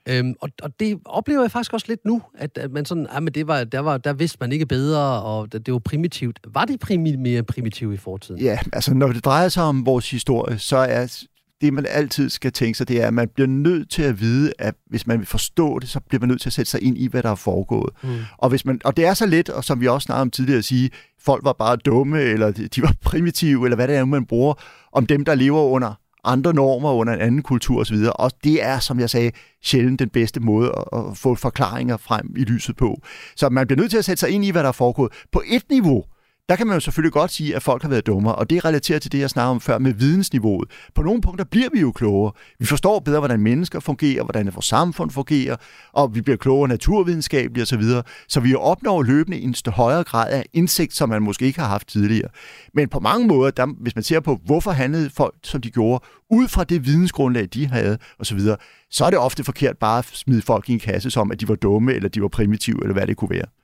Øhm, 0.08 0.34
og, 0.40 0.48
og 0.62 0.80
det 0.80 0.98
oplever 1.04 1.40
jeg 1.40 1.50
faktisk 1.50 1.72
også 1.72 1.86
lidt 1.88 2.04
nu, 2.04 2.22
at, 2.34 2.58
at 2.58 2.72
man 2.72 2.84
sådan, 2.84 3.06
ah, 3.10 3.22
men 3.22 3.34
det 3.34 3.46
var, 3.46 3.64
der, 3.64 3.80
var, 3.80 3.98
der 3.98 4.12
vidste 4.12 4.38
man 4.40 4.52
ikke 4.52 4.66
bedre, 4.66 5.22
og 5.22 5.52
det, 5.52 5.66
det 5.66 5.72
var 5.72 5.78
primitivt. 5.78 6.40
Var 6.54 6.64
det 6.64 6.80
primi, 6.80 7.16
mere 7.16 7.42
primitivt 7.42 7.94
i 7.94 7.96
fortiden? 7.96 8.40
Ja, 8.40 8.58
altså 8.72 8.94
når 8.94 9.06
det 9.06 9.24
drejer 9.24 9.48
sig 9.48 9.62
om 9.62 9.86
vores 9.86 10.10
historie, 10.10 10.58
så 10.58 10.76
er 10.76 11.26
det, 11.60 11.72
man 11.72 11.86
altid 11.88 12.30
skal 12.30 12.52
tænke 12.52 12.78
sig, 12.78 12.88
det 12.88 13.02
er, 13.02 13.06
at 13.06 13.14
man 13.14 13.28
bliver 13.28 13.48
nødt 13.48 13.90
til 13.90 14.02
at 14.02 14.20
vide, 14.20 14.52
at 14.58 14.74
hvis 14.86 15.06
man 15.06 15.18
vil 15.18 15.26
forstå 15.26 15.78
det, 15.78 15.88
så 15.88 16.00
bliver 16.00 16.20
man 16.20 16.28
nødt 16.28 16.40
til 16.40 16.48
at 16.48 16.52
sætte 16.52 16.70
sig 16.70 16.82
ind 16.82 16.98
i, 16.98 17.06
hvad 17.06 17.22
der 17.22 17.30
er 17.30 17.34
foregået. 17.34 17.90
Mm. 18.02 18.18
Og, 18.38 18.48
hvis 18.48 18.64
man, 18.64 18.80
og 18.84 18.96
det 18.96 19.04
er 19.04 19.14
så 19.14 19.26
let, 19.26 19.48
og 19.48 19.64
som 19.64 19.80
vi 19.80 19.88
også 19.88 20.06
snakkede 20.06 20.22
om 20.22 20.30
tidligere, 20.30 20.58
at 20.58 20.64
sige, 20.64 20.90
folk 21.20 21.44
var 21.44 21.52
bare 21.52 21.76
dumme, 21.76 22.20
eller 22.20 22.50
de 22.50 22.82
var 22.82 22.94
primitive, 23.02 23.66
eller 23.66 23.76
hvad 23.76 23.88
det 23.88 23.96
er, 23.96 24.04
man 24.04 24.26
bruger, 24.26 24.54
om 24.92 25.06
dem, 25.06 25.24
der 25.24 25.34
lever 25.34 25.60
under 25.60 25.94
andre 26.24 26.54
normer 26.54 26.92
under 26.92 27.12
en 27.12 27.20
anden 27.20 27.42
kultur 27.42 27.80
osv. 27.80 27.96
Og 28.14 28.30
det 28.44 28.62
er, 28.62 28.78
som 28.78 29.00
jeg 29.00 29.10
sagde, 29.10 29.30
sjældent 29.62 30.00
den 30.00 30.08
bedste 30.08 30.40
måde 30.40 30.72
at, 30.76 30.98
at 30.98 31.16
få 31.16 31.34
forklaringer 31.34 31.96
frem 31.96 32.34
i 32.36 32.44
lyset 32.44 32.76
på. 32.76 33.00
Så 33.36 33.48
man 33.48 33.66
bliver 33.66 33.80
nødt 33.80 33.90
til 33.90 33.98
at 33.98 34.04
sætte 34.04 34.20
sig 34.20 34.30
ind 34.30 34.44
i, 34.44 34.50
hvad 34.50 34.62
der 34.62 34.68
er 34.68 34.72
foregået. 34.72 35.12
På 35.32 35.42
et 35.46 35.62
niveau, 35.70 36.04
der 36.48 36.56
kan 36.56 36.66
man 36.66 36.76
jo 36.76 36.80
selvfølgelig 36.80 37.12
godt 37.12 37.30
sige, 37.30 37.56
at 37.56 37.62
folk 37.62 37.82
har 37.82 37.88
været 37.88 38.06
dummere, 38.06 38.34
og 38.34 38.50
det 38.50 38.64
relaterer 38.64 38.98
til 38.98 39.12
det, 39.12 39.18
jeg 39.18 39.30
snakkede 39.30 39.50
om 39.50 39.60
før 39.60 39.78
med 39.78 39.92
vidensniveauet. 39.92 40.70
På 40.94 41.02
nogle 41.02 41.20
punkter 41.20 41.44
bliver 41.44 41.68
vi 41.72 41.80
jo 41.80 41.92
klogere. 41.92 42.32
Vi 42.58 42.66
forstår 42.66 42.98
bedre, 43.00 43.18
hvordan 43.18 43.40
mennesker 43.40 43.80
fungerer, 43.80 44.24
hvordan 44.24 44.54
vores 44.54 44.66
samfund 44.66 45.10
fungerer, 45.10 45.56
og 45.92 46.14
vi 46.14 46.20
bliver 46.20 46.36
klogere 46.36 46.68
naturvidenskabeligt 46.68 47.62
osv., 47.62 47.66
så, 47.66 47.76
videre. 47.76 48.02
så 48.28 48.40
vi 48.40 48.54
opnår 48.54 49.02
løbende 49.02 49.38
en 49.38 49.54
højere 49.66 50.04
grad 50.04 50.30
af 50.30 50.46
indsigt, 50.52 50.94
som 50.94 51.08
man 51.08 51.22
måske 51.22 51.46
ikke 51.46 51.60
har 51.60 51.68
haft 51.68 51.88
tidligere. 51.88 52.28
Men 52.74 52.88
på 52.88 53.00
mange 53.00 53.26
måder, 53.26 53.50
der, 53.50 53.66
hvis 53.66 53.94
man 53.94 54.02
ser 54.02 54.20
på, 54.20 54.40
hvorfor 54.44 54.70
handlede 54.70 55.10
folk, 55.10 55.34
som 55.42 55.60
de 55.60 55.70
gjorde, 55.70 56.04
ud 56.30 56.48
fra 56.48 56.64
det 56.64 56.86
vidensgrundlag, 56.86 57.48
de 57.54 57.66
havde 57.66 57.98
osv., 58.18 58.40
så, 58.40 58.56
så 58.90 59.04
er 59.04 59.10
det 59.10 59.18
ofte 59.18 59.44
forkert 59.44 59.78
bare 59.78 59.98
at 59.98 60.04
smide 60.04 60.42
folk 60.42 60.68
i 60.68 60.72
en 60.72 60.80
kasse 60.80 61.10
som, 61.10 61.32
at 61.32 61.40
de 61.40 61.48
var 61.48 61.54
dumme, 61.54 61.92
eller 61.92 62.08
de 62.08 62.22
var 62.22 62.28
primitive, 62.28 62.78
eller 62.82 62.92
hvad 62.92 63.06
det 63.06 63.16
kunne 63.16 63.30
være. 63.30 63.63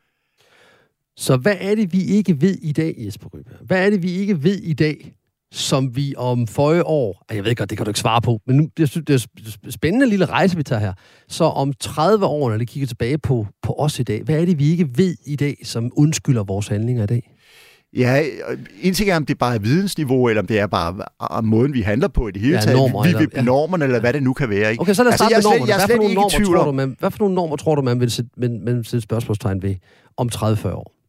Så 1.21 1.37
hvad 1.37 1.57
er 1.61 1.75
det, 1.75 1.93
vi 1.93 2.05
ikke 2.05 2.41
ved 2.41 2.57
i 2.63 2.73
dag, 2.73 2.95
Jesper 2.99 3.29
Rybe? 3.35 3.51
Hvad 3.67 3.87
er 3.87 3.91
det, 3.91 4.03
vi 4.03 4.11
ikke 4.11 4.43
ved 4.43 4.57
i 4.57 4.73
dag, 4.73 5.15
som 5.53 5.97
vi 5.97 6.15
om 6.17 6.47
forrige 6.47 6.87
år... 6.87 7.25
Jeg 7.33 7.45
ved 7.45 7.55
godt, 7.55 7.71
det 7.71 7.79
kan 7.79 7.85
du 7.85 7.91
ikke 7.91 8.01
svare 8.01 8.21
på, 8.23 8.41
men 8.47 8.57
nu, 8.57 8.69
det, 8.77 8.97
er, 8.97 9.01
det 9.01 9.15
er 9.15 9.71
spændende 9.71 10.07
lille 10.07 10.25
rejse, 10.25 10.57
vi 10.57 10.63
tager 10.63 10.81
her. 10.81 10.93
Så 11.29 11.45
om 11.45 11.73
30 11.81 12.27
år, 12.27 12.51
når 12.51 12.59
vi 12.59 12.65
kigger 12.65 12.87
tilbage 12.87 13.19
på, 13.19 13.47
på 13.63 13.75
os 13.79 13.99
i 13.99 14.03
dag, 14.03 14.23
hvad 14.23 14.41
er 14.41 14.45
det, 14.45 14.59
vi 14.59 14.71
ikke 14.71 14.89
ved 14.97 15.17
i 15.27 15.37
dag, 15.37 15.57
som 15.65 15.91
undskylder 15.97 16.45
vores 16.45 16.69
handlinger 16.69 17.03
i 17.03 17.07
dag? 17.07 17.31
Ja, 17.97 18.23
en 18.83 18.95
ting 18.95 19.11
er, 19.11 19.17
om 19.17 19.27
det 19.27 19.39
bare 19.39 19.55
er 19.55 19.59
vidensniveau, 19.59 20.29
eller 20.29 20.43
om 20.43 20.47
det 20.47 20.59
er 20.59 20.67
bare 20.67 21.43
måden, 21.43 21.75
vi 21.75 21.81
handler 21.81 22.09
på 22.09 22.29
i 22.29 22.31
det 22.31 22.41
hele 22.41 22.55
ja, 22.55 22.61
taget. 22.61 22.77
Normer, 22.77 23.03
vi, 23.03 23.09
vi, 23.09 23.15
eller, 23.15 23.29
ja. 23.35 23.43
normerne, 23.43 23.85
eller 23.85 24.01
hvad 24.01 24.13
det 24.13 24.23
nu 24.23 24.33
kan 24.33 24.51
være. 24.51 24.71
Ikke? 24.71 24.81
Okay, 24.81 24.95
så 24.95 25.03
lad 25.03 25.13
os 25.13 25.21
altså, 25.21 25.41
starte 25.41 25.73
altså, 25.73 25.97
med 25.97 26.15
normerne. 26.15 26.17
Hvad, 26.19 26.31
for 26.31 26.39
nogle 26.39 26.55
normer, 26.55 26.57
tror 26.57 26.65
du, 26.65 26.73
man, 26.73 26.97
hvad 26.99 27.11
for 27.11 27.19
nogle 27.19 27.35
normer 27.35 27.57
tror 27.57 27.75
du, 27.75 27.83
man 27.83 28.01
vil 28.01 28.11
sætte, 28.11 28.31
man, 28.37 28.61
man 28.65 28.77
vil 28.77 28.85
sætte 28.85 29.03
spørgsmålstegn 29.03 29.63
ved 29.63 29.75
om 30.17 30.31
30-40 30.35 30.69
år? 30.69 31.00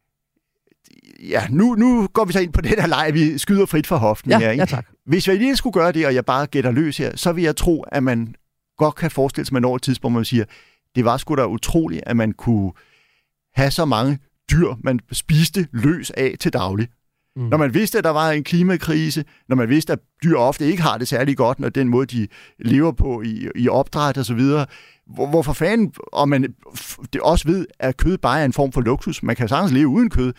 Ja, 1.30 1.48
nu, 1.50 1.76
nu 1.76 2.08
går 2.14 2.26
vi 2.26 2.34
så 2.34 2.40
ind 2.40 2.54
på 2.54 2.62
den 2.62 2.80
her 2.80 2.88
leg, 2.88 3.10
vi 3.14 3.38
skyder 3.38 3.66
frit 3.66 3.88
fra 3.88 3.96
hoften 3.96 4.32
ja, 4.32 4.40
her. 4.40 4.52
Ikke? 4.52 4.62
Ja, 4.62 4.66
tak. 4.66 4.86
Hvis 5.06 5.28
jeg 5.28 5.38
lige 5.38 5.56
skulle 5.56 5.74
gøre 5.74 5.92
det, 5.92 6.06
og 6.06 6.16
jeg 6.16 6.26
bare 6.26 6.46
gætter 6.46 6.72
løs 6.72 6.98
her, 6.98 7.18
så 7.18 7.32
vil 7.32 7.44
jeg 7.44 7.56
tro, 7.56 7.82
at 7.82 8.04
man 8.04 8.36
godt 8.78 8.96
kan 8.96 9.12
forestille 9.12 9.46
sig, 9.46 9.52
at 9.52 9.54
man 9.54 9.62
når 9.62 9.76
et 9.76 9.82
tidspunkt, 9.82 10.14
hvor 10.14 10.20
man 10.20 10.26
siger, 10.26 10.46
det 10.96 11.06
var 11.06 11.18
sgu 11.18 11.36
da 11.36 11.46
utroligt, 11.46 12.04
at 12.06 12.18
man 12.18 12.32
kunne 12.32 12.72
have 13.54 13.72
så 13.72 13.86
mange 13.86 14.20
dyr, 14.52 14.74
man 14.84 15.00
spiste 15.12 15.68
løs 15.72 16.12
af 16.12 16.36
til 16.40 16.54
daglig. 16.54 16.88
Mm. 17.36 17.42
Når 17.42 17.58
man 17.58 17.74
vidste, 17.74 17.98
at 17.98 18.04
der 18.04 18.10
var 18.10 18.32
en 18.32 18.44
klimakrise, 18.44 19.26
når 19.50 19.56
man 19.56 19.70
vidste, 19.70 19.94
at 19.94 20.00
dyr 20.24 20.38
ofte 20.38 20.66
ikke 20.66 20.82
har 20.82 20.98
det 20.98 21.08
særlig 21.08 21.38
godt, 21.38 21.60
når 21.60 21.70
den 21.70 21.88
måde, 21.88 22.06
de 22.06 22.28
lever 22.60 22.92
på 22.92 23.22
i, 23.22 23.48
i 23.56 23.70
opdræt 23.70 24.18
og 24.18 24.26
så 24.26 24.34
videre, 24.34 24.66
hvor, 25.14 25.28
hvorfor 25.28 25.54
fanden, 25.54 25.94
og 26.14 26.30
man 26.30 26.56
det 27.14 27.22
også 27.22 27.48
ved, 27.48 27.66
at 27.80 27.98
kød 27.98 28.18
bare 28.18 28.42
er 28.42 28.46
en 28.46 28.54
form 28.54 28.72
for 28.72 28.82
luksus, 28.82 29.24
man 29.24 29.36
kan 29.36 29.48
sagtens 29.48 29.72
leve 29.72 29.88
uden 29.88 30.10
kød, 30.10 30.34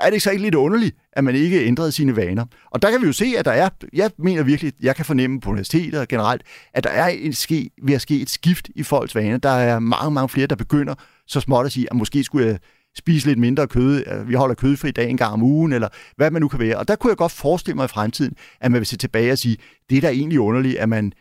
er 0.00 0.10
det 0.10 0.22
så 0.22 0.30
ikke 0.30 0.42
lidt 0.42 0.54
underligt, 0.54 0.96
at 1.12 1.24
man 1.24 1.34
ikke 1.34 1.64
ændrede 1.66 1.92
sine 1.92 2.16
vaner? 2.16 2.44
Og 2.70 2.82
der 2.82 2.90
kan 2.90 3.00
vi 3.00 3.06
jo 3.06 3.12
se, 3.12 3.34
at 3.38 3.44
der 3.44 3.50
er, 3.50 3.68
jeg 3.92 4.10
mener 4.18 4.42
virkelig, 4.42 4.72
jeg 4.80 4.96
kan 4.96 5.04
fornemme 5.04 5.40
på 5.40 5.50
universiteter 5.50 6.04
generelt, 6.04 6.42
at 6.74 6.84
der 6.84 6.90
er 6.90 7.08
en 7.08 7.32
ske, 7.32 7.70
ved 7.82 7.94
at 7.94 8.00
ske 8.00 8.20
et 8.20 8.30
skift 8.30 8.70
i 8.74 8.82
folks 8.82 9.14
vaner. 9.14 9.38
Der 9.38 9.50
er 9.50 9.78
mange, 9.78 10.10
mange 10.10 10.28
flere, 10.28 10.46
der 10.46 10.56
begynder 10.56 10.94
så 11.26 11.40
småt 11.40 11.66
at 11.66 11.72
sige, 11.72 11.86
at 11.90 11.96
måske 11.96 12.24
skulle 12.24 12.46
jeg 12.46 12.58
spise 12.96 13.26
lidt 13.26 13.38
mindre 13.38 13.66
kød, 13.66 14.04
øh, 14.06 14.28
vi 14.28 14.34
holder 14.34 14.54
kødfri 14.54 14.90
dag 14.90 15.10
en 15.10 15.16
gang 15.16 15.32
om 15.32 15.42
ugen, 15.42 15.72
eller 15.72 15.88
hvad 16.16 16.30
man 16.30 16.42
nu 16.42 16.48
kan 16.48 16.60
være. 16.60 16.76
Og 16.76 16.88
der 16.88 16.96
kunne 16.96 17.10
jeg 17.10 17.16
godt 17.16 17.32
forestille 17.32 17.76
mig 17.76 17.84
i 17.84 17.88
fremtiden, 17.88 18.36
at 18.60 18.70
man 18.70 18.78
vil 18.78 18.86
se 18.86 18.96
tilbage 18.96 19.32
og 19.32 19.38
sige, 19.38 19.56
det 19.90 19.96
er 19.96 20.00
da 20.00 20.08
egentlig 20.08 20.40
underligt, 20.40 20.76
at 20.76 20.88
man 20.88 21.12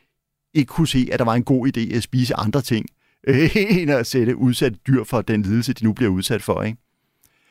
ikke 0.53 0.69
kunne 0.69 0.87
se, 0.87 1.09
at 1.11 1.19
der 1.19 1.25
var 1.25 1.35
en 1.35 1.43
god 1.43 1.67
idé 1.67 1.95
at 1.95 2.03
spise 2.03 2.35
andre 2.35 2.61
ting, 2.61 2.85
end 3.79 3.91
at 3.91 4.07
sætte 4.07 4.35
udsatte 4.35 4.79
dyr 4.87 5.03
for 5.03 5.21
den 5.21 5.41
lidelse, 5.41 5.73
de 5.73 5.83
nu 5.83 5.93
bliver 5.93 6.11
udsat 6.11 6.41
for. 6.43 6.63
Ikke? 6.63 6.77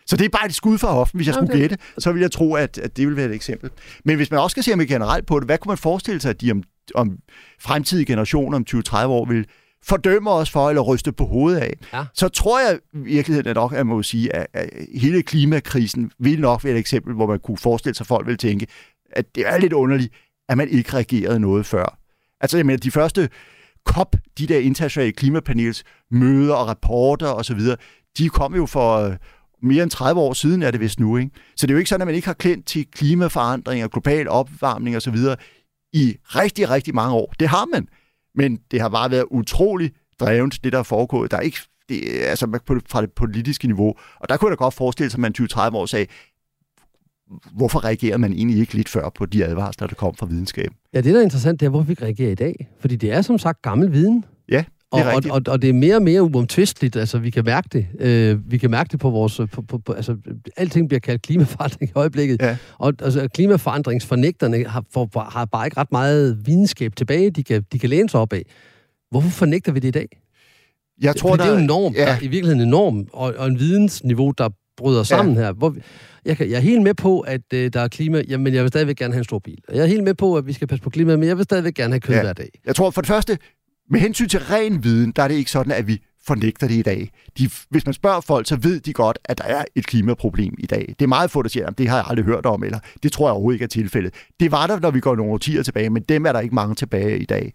Så 0.08 0.16
det 0.16 0.24
er 0.24 0.28
bare 0.28 0.46
et 0.46 0.54
skud 0.54 0.78
for 0.78 0.88
hoften. 0.88 1.18
Hvis 1.18 1.26
jeg 1.26 1.34
skulle 1.34 1.58
gætte, 1.58 1.78
så 1.98 2.12
vil 2.12 2.20
jeg 2.20 2.30
tro, 2.30 2.54
at, 2.54 2.78
at 2.78 2.96
det 2.96 3.06
vil 3.06 3.16
være 3.16 3.26
et 3.26 3.34
eksempel. 3.34 3.70
Men 4.04 4.16
hvis 4.16 4.30
man 4.30 4.40
også 4.40 4.54
skal 4.54 4.62
se 4.62 4.76
mere 4.76 4.86
generelt 4.86 5.26
på 5.26 5.40
det, 5.40 5.48
hvad 5.48 5.58
kunne 5.58 5.70
man 5.70 5.78
forestille 5.78 6.20
sig, 6.20 6.30
at 6.30 6.40
de 6.40 6.50
om, 6.50 6.62
om 6.94 7.18
fremtidige 7.60 8.06
generationer 8.06 8.56
om 8.56 8.64
20-30 8.70 9.06
år 9.06 9.24
vil 9.24 9.46
fordømme 9.84 10.30
os 10.30 10.50
for, 10.50 10.68
eller 10.68 10.82
ryste 10.82 11.12
på 11.12 11.24
hovedet 11.26 11.60
af, 11.60 11.72
ja. 11.92 12.04
så 12.14 12.28
tror 12.28 12.60
jeg 12.60 12.78
i 12.94 12.98
virkeligheden 12.98 13.54
nok, 13.54 13.72
at 13.72 13.86
man 13.86 13.96
må 13.96 14.02
sige, 14.02 14.36
at, 14.36 14.46
at 14.52 14.70
hele 14.94 15.22
klimakrisen 15.22 16.10
vil 16.18 16.40
nok 16.40 16.64
være 16.64 16.72
et 16.72 16.78
eksempel, 16.78 17.14
hvor 17.14 17.26
man 17.26 17.38
kunne 17.38 17.58
forestille 17.58 17.94
sig, 17.94 18.04
at 18.04 18.08
folk 18.08 18.26
vil 18.26 18.38
tænke, 18.38 18.66
at 19.12 19.34
det 19.34 19.46
er 19.46 19.58
lidt 19.58 19.72
underligt, 19.72 20.12
at 20.48 20.56
man 20.56 20.68
ikke 20.68 20.94
reagerede 20.94 21.40
noget 21.40 21.66
før. 21.66 21.98
Altså, 22.40 22.56
jeg 22.56 22.66
mener, 22.66 22.78
de 22.78 22.90
første 22.90 23.28
COP, 23.84 24.16
de 24.38 24.46
der 24.46 24.58
internationale 24.58 25.12
klimapanels 25.12 25.84
møder 26.10 26.54
og 26.54 26.68
rapporter 26.68 27.28
osv., 27.28 27.60
de 28.18 28.28
kom 28.28 28.54
jo 28.54 28.66
for 28.66 29.16
mere 29.62 29.82
end 29.82 29.90
30 29.90 30.20
år 30.20 30.32
siden, 30.32 30.62
er 30.62 30.70
det 30.70 30.80
vist 30.80 31.00
nu. 31.00 31.16
Ikke? 31.16 31.30
Så 31.56 31.66
det 31.66 31.70
er 31.70 31.74
jo 31.74 31.78
ikke 31.78 31.88
sådan, 31.88 32.02
at 32.02 32.06
man 32.06 32.14
ikke 32.14 32.26
har 32.26 32.34
kendt 32.34 32.66
til 32.66 32.86
klimaforandringer, 32.90 33.88
global 33.88 34.28
opvarmning 34.28 34.96
osv. 34.96 35.16
i 35.92 36.16
rigtig, 36.24 36.70
rigtig 36.70 36.94
mange 36.94 37.14
år. 37.14 37.34
Det 37.40 37.48
har 37.48 37.66
man. 37.74 37.88
Men 38.34 38.58
det 38.70 38.80
har 38.80 38.88
bare 38.88 39.10
været 39.10 39.24
utrolig 39.30 39.92
drevet, 40.20 40.64
det 40.64 40.72
der 40.72 40.78
er 40.78 40.82
foregået. 40.82 41.30
Der 41.30 41.36
er 41.36 41.40
ikke 41.40 41.58
det, 41.88 42.02
altså 42.22 42.46
på, 42.66 42.78
fra 42.88 43.00
det 43.00 43.12
politiske 43.12 43.66
niveau. 43.66 43.94
Og 44.20 44.28
der 44.28 44.36
kunne 44.36 44.48
jeg 44.50 44.58
da 44.58 44.64
godt 44.64 44.74
forestille 44.74 45.10
sig, 45.10 45.18
at 45.18 45.20
man 45.20 45.34
20-30 45.40 45.76
år 45.76 45.86
sagde, 45.86 46.06
hvorfor 47.52 47.84
reagerede 47.84 48.18
man 48.18 48.32
egentlig 48.32 48.60
ikke 48.60 48.74
lidt 48.74 48.88
før 48.88 49.08
på 49.08 49.26
de 49.26 49.44
advarsler, 49.44 49.86
der 49.86 49.94
kom 49.94 50.14
fra 50.14 50.26
videnskaben? 50.26 50.76
Ja, 50.94 51.00
det 51.00 51.14
der 51.14 51.20
er 51.20 51.24
interessant, 51.24 51.60
det 51.60 51.66
er, 51.66 51.70
hvorfor 51.70 51.86
vi 51.86 51.92
ikke 51.92 52.04
reagerer 52.04 52.30
i 52.30 52.34
dag. 52.34 52.68
Fordi 52.80 52.96
det 52.96 53.12
er 53.12 53.22
som 53.22 53.38
sagt 53.38 53.62
gammel 53.62 53.92
viden. 53.92 54.24
Og, 54.90 55.02
og, 55.02 55.22
og, 55.30 55.42
og 55.48 55.62
det 55.62 55.70
er 55.70 55.74
mere 55.74 55.96
og 55.96 56.02
mere 56.02 56.22
uomtvisteligt, 56.22 56.96
altså 56.96 57.18
vi 57.18 57.30
kan 57.30 57.44
mærke 57.44 57.68
det. 57.72 57.86
Øh, 58.00 58.50
vi 58.50 58.58
kan 58.58 58.70
mærke 58.70 58.88
det 58.92 59.00
på 59.00 59.10
vores... 59.10 59.40
På, 59.52 59.62
på, 59.62 59.78
på, 59.78 59.92
altså, 59.92 60.16
alting 60.56 60.88
bliver 60.88 61.00
kaldt 61.00 61.22
klimaforandring 61.22 61.90
i 61.90 61.92
øjeblikket. 61.94 62.42
Ja. 62.42 62.56
Og 62.78 62.92
altså, 63.02 63.28
klimaforandringsfornægterne 63.28 64.64
har, 64.64 64.84
for, 64.92 65.30
har 65.30 65.44
bare 65.44 65.66
ikke 65.66 65.76
ret 65.76 65.92
meget 65.92 66.46
videnskab 66.46 66.96
tilbage, 66.96 67.30
de 67.30 67.44
kan, 67.44 67.64
de 67.72 67.78
kan 67.78 67.90
læne 67.90 68.08
sig 68.08 68.20
op 68.20 68.32
af. 68.32 68.42
Hvorfor 69.10 69.30
fornægter 69.30 69.72
vi 69.72 69.80
det 69.80 69.88
i 69.88 69.90
dag? 69.90 70.08
Jeg 71.02 71.16
tror, 71.16 71.36
det 71.36 71.46
er 71.46 71.50
jo 71.50 71.56
en 71.56 71.66
norm, 71.66 71.92
ja. 71.92 72.00
der 72.00 72.06
er 72.06 72.16
i 72.22 72.26
virkeligheden 72.26 72.60
en 72.60 72.68
norm, 72.68 73.08
og, 73.12 73.34
og 73.38 73.48
en 73.48 73.58
vidensniveau, 73.58 74.30
der 74.38 74.48
bryder 74.76 75.02
sammen 75.02 75.34
ja. 75.34 75.40
her. 75.40 75.52
Hvor 75.52 75.76
jeg, 76.24 76.36
kan, 76.36 76.50
jeg 76.50 76.56
er 76.56 76.60
helt 76.60 76.82
med 76.82 76.94
på, 76.94 77.20
at 77.20 77.40
øh, 77.54 77.72
der 77.72 77.80
er 77.80 77.88
klima, 77.88 78.22
jamen 78.28 78.54
jeg 78.54 78.62
vil 78.62 78.68
stadigvæk 78.68 78.96
gerne 78.96 79.14
have 79.14 79.18
en 79.18 79.24
stor 79.24 79.38
bil. 79.38 79.58
Jeg 79.72 79.82
er 79.82 79.86
helt 79.86 80.04
med 80.04 80.14
på, 80.14 80.36
at 80.36 80.46
vi 80.46 80.52
skal 80.52 80.68
passe 80.68 80.82
på 80.82 80.90
klimaet, 80.90 81.18
men 81.18 81.28
jeg 81.28 81.36
vil 81.36 81.44
stadigvæk 81.44 81.74
gerne 81.74 81.92
have 81.92 82.00
kød 82.00 82.14
ja. 82.14 82.22
hver 82.22 82.32
dag. 82.32 82.48
Jeg 82.66 82.76
tror 82.76 82.90
for 82.90 83.00
det 83.00 83.08
første, 83.08 83.38
med 83.90 84.00
hensyn 84.00 84.28
til 84.28 84.40
ren 84.40 84.84
viden, 84.84 85.12
der 85.12 85.22
er 85.22 85.28
det 85.28 85.34
ikke 85.34 85.50
sådan, 85.50 85.72
at 85.72 85.86
vi 85.86 86.02
fornægter 86.26 86.68
det 86.68 86.74
i 86.74 86.82
dag. 86.82 87.10
De, 87.38 87.50
hvis 87.70 87.86
man 87.86 87.92
spørger 87.92 88.20
folk, 88.20 88.48
så 88.48 88.56
ved 88.56 88.80
de 88.80 88.92
godt, 88.92 89.18
at 89.24 89.38
der 89.38 89.44
er 89.44 89.64
et 89.74 89.86
klimaproblem 89.86 90.54
i 90.58 90.66
dag. 90.66 90.94
Det 90.98 91.04
er 91.04 91.08
meget 91.08 91.30
få, 91.30 91.42
der 91.42 91.48
siger, 91.48 91.66
at 91.66 91.78
det 91.78 91.88
har 91.88 91.96
jeg 91.96 92.04
aldrig 92.08 92.24
hørt 92.24 92.46
om, 92.46 92.64
eller 92.64 92.78
det 93.02 93.12
tror 93.12 93.28
jeg 93.28 93.32
overhovedet 93.32 93.54
ikke 93.54 93.64
er 93.64 93.68
tilfældet. 93.68 94.14
Det 94.40 94.52
var 94.52 94.66
der, 94.66 94.80
når 94.80 94.90
vi 94.90 95.00
går 95.00 95.16
nogle 95.16 95.32
årtier 95.32 95.62
tilbage, 95.62 95.90
men 95.90 96.02
dem 96.02 96.26
er 96.26 96.32
der 96.32 96.40
ikke 96.40 96.54
mange 96.54 96.74
tilbage 96.74 97.18
i 97.18 97.24
dag. 97.24 97.52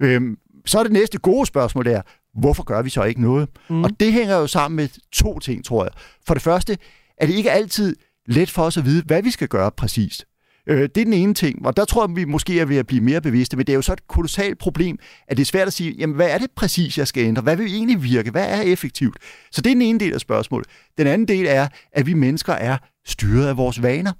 Øhm, 0.00 0.36
så 0.66 0.78
er 0.78 0.82
det 0.82 0.92
næste 0.92 1.18
gode 1.18 1.46
spørgsmål 1.46 1.84
der, 1.84 2.02
hvorfor 2.40 2.62
gør 2.62 2.82
vi 2.82 2.90
så 2.90 3.02
ikke 3.02 3.22
noget? 3.22 3.48
Mm. 3.70 3.84
Og 3.84 3.90
det 4.00 4.12
hænger 4.12 4.36
jo 4.36 4.46
sammen 4.46 4.76
med 4.76 4.88
to 5.12 5.38
ting, 5.38 5.64
tror 5.64 5.84
jeg. 5.84 5.92
For 6.26 6.34
det 6.34 6.42
første 6.42 6.78
er 7.18 7.26
det 7.26 7.34
ikke 7.34 7.50
altid 7.50 7.96
let 8.26 8.50
for 8.50 8.62
os 8.62 8.76
at 8.76 8.84
vide, 8.84 9.02
hvad 9.06 9.22
vi 9.22 9.30
skal 9.30 9.48
gøre 9.48 9.70
præcist. 9.70 10.24
Øh, 10.66 10.82
det 10.82 10.98
er 10.98 11.04
den 11.04 11.12
ene 11.12 11.34
ting, 11.34 11.66
og 11.66 11.76
der 11.76 11.84
tror 11.84 12.06
jeg, 12.08 12.16
vi 12.16 12.24
måske 12.24 12.60
er 12.60 12.64
ved 12.64 12.76
at 12.76 12.86
blive 12.86 13.00
mere 13.00 13.20
bevidste, 13.20 13.56
men 13.56 13.66
det 13.66 13.72
er 13.72 13.76
jo 13.76 13.82
så 13.82 13.92
et 13.92 14.08
kolossalt 14.08 14.58
problem, 14.58 14.98
at 15.28 15.36
det 15.36 15.42
er 15.42 15.46
svært 15.46 15.66
at 15.66 15.72
sige, 15.72 15.94
jamen 15.98 16.16
hvad 16.16 16.30
er 16.30 16.38
det 16.38 16.50
præcis, 16.56 16.98
jeg 16.98 17.08
skal 17.08 17.24
ændre? 17.24 17.42
Hvad 17.42 17.56
vil 17.56 17.66
egentlig 17.66 18.02
virke? 18.02 18.30
Hvad 18.30 18.48
er 18.48 18.60
effektivt? 18.60 19.18
Så 19.50 19.60
det 19.60 19.70
er 19.70 19.74
den 19.74 19.82
ene 19.82 20.00
del 20.00 20.14
af 20.14 20.20
spørgsmålet. 20.20 20.68
Den 20.98 21.06
anden 21.06 21.28
del 21.28 21.46
er, 21.48 21.68
at 21.92 22.06
vi 22.06 22.14
mennesker 22.14 22.52
er 22.52 22.78
styret 23.06 23.48
af 23.48 23.56
vores 23.56 23.82
vaner. 23.82 24.12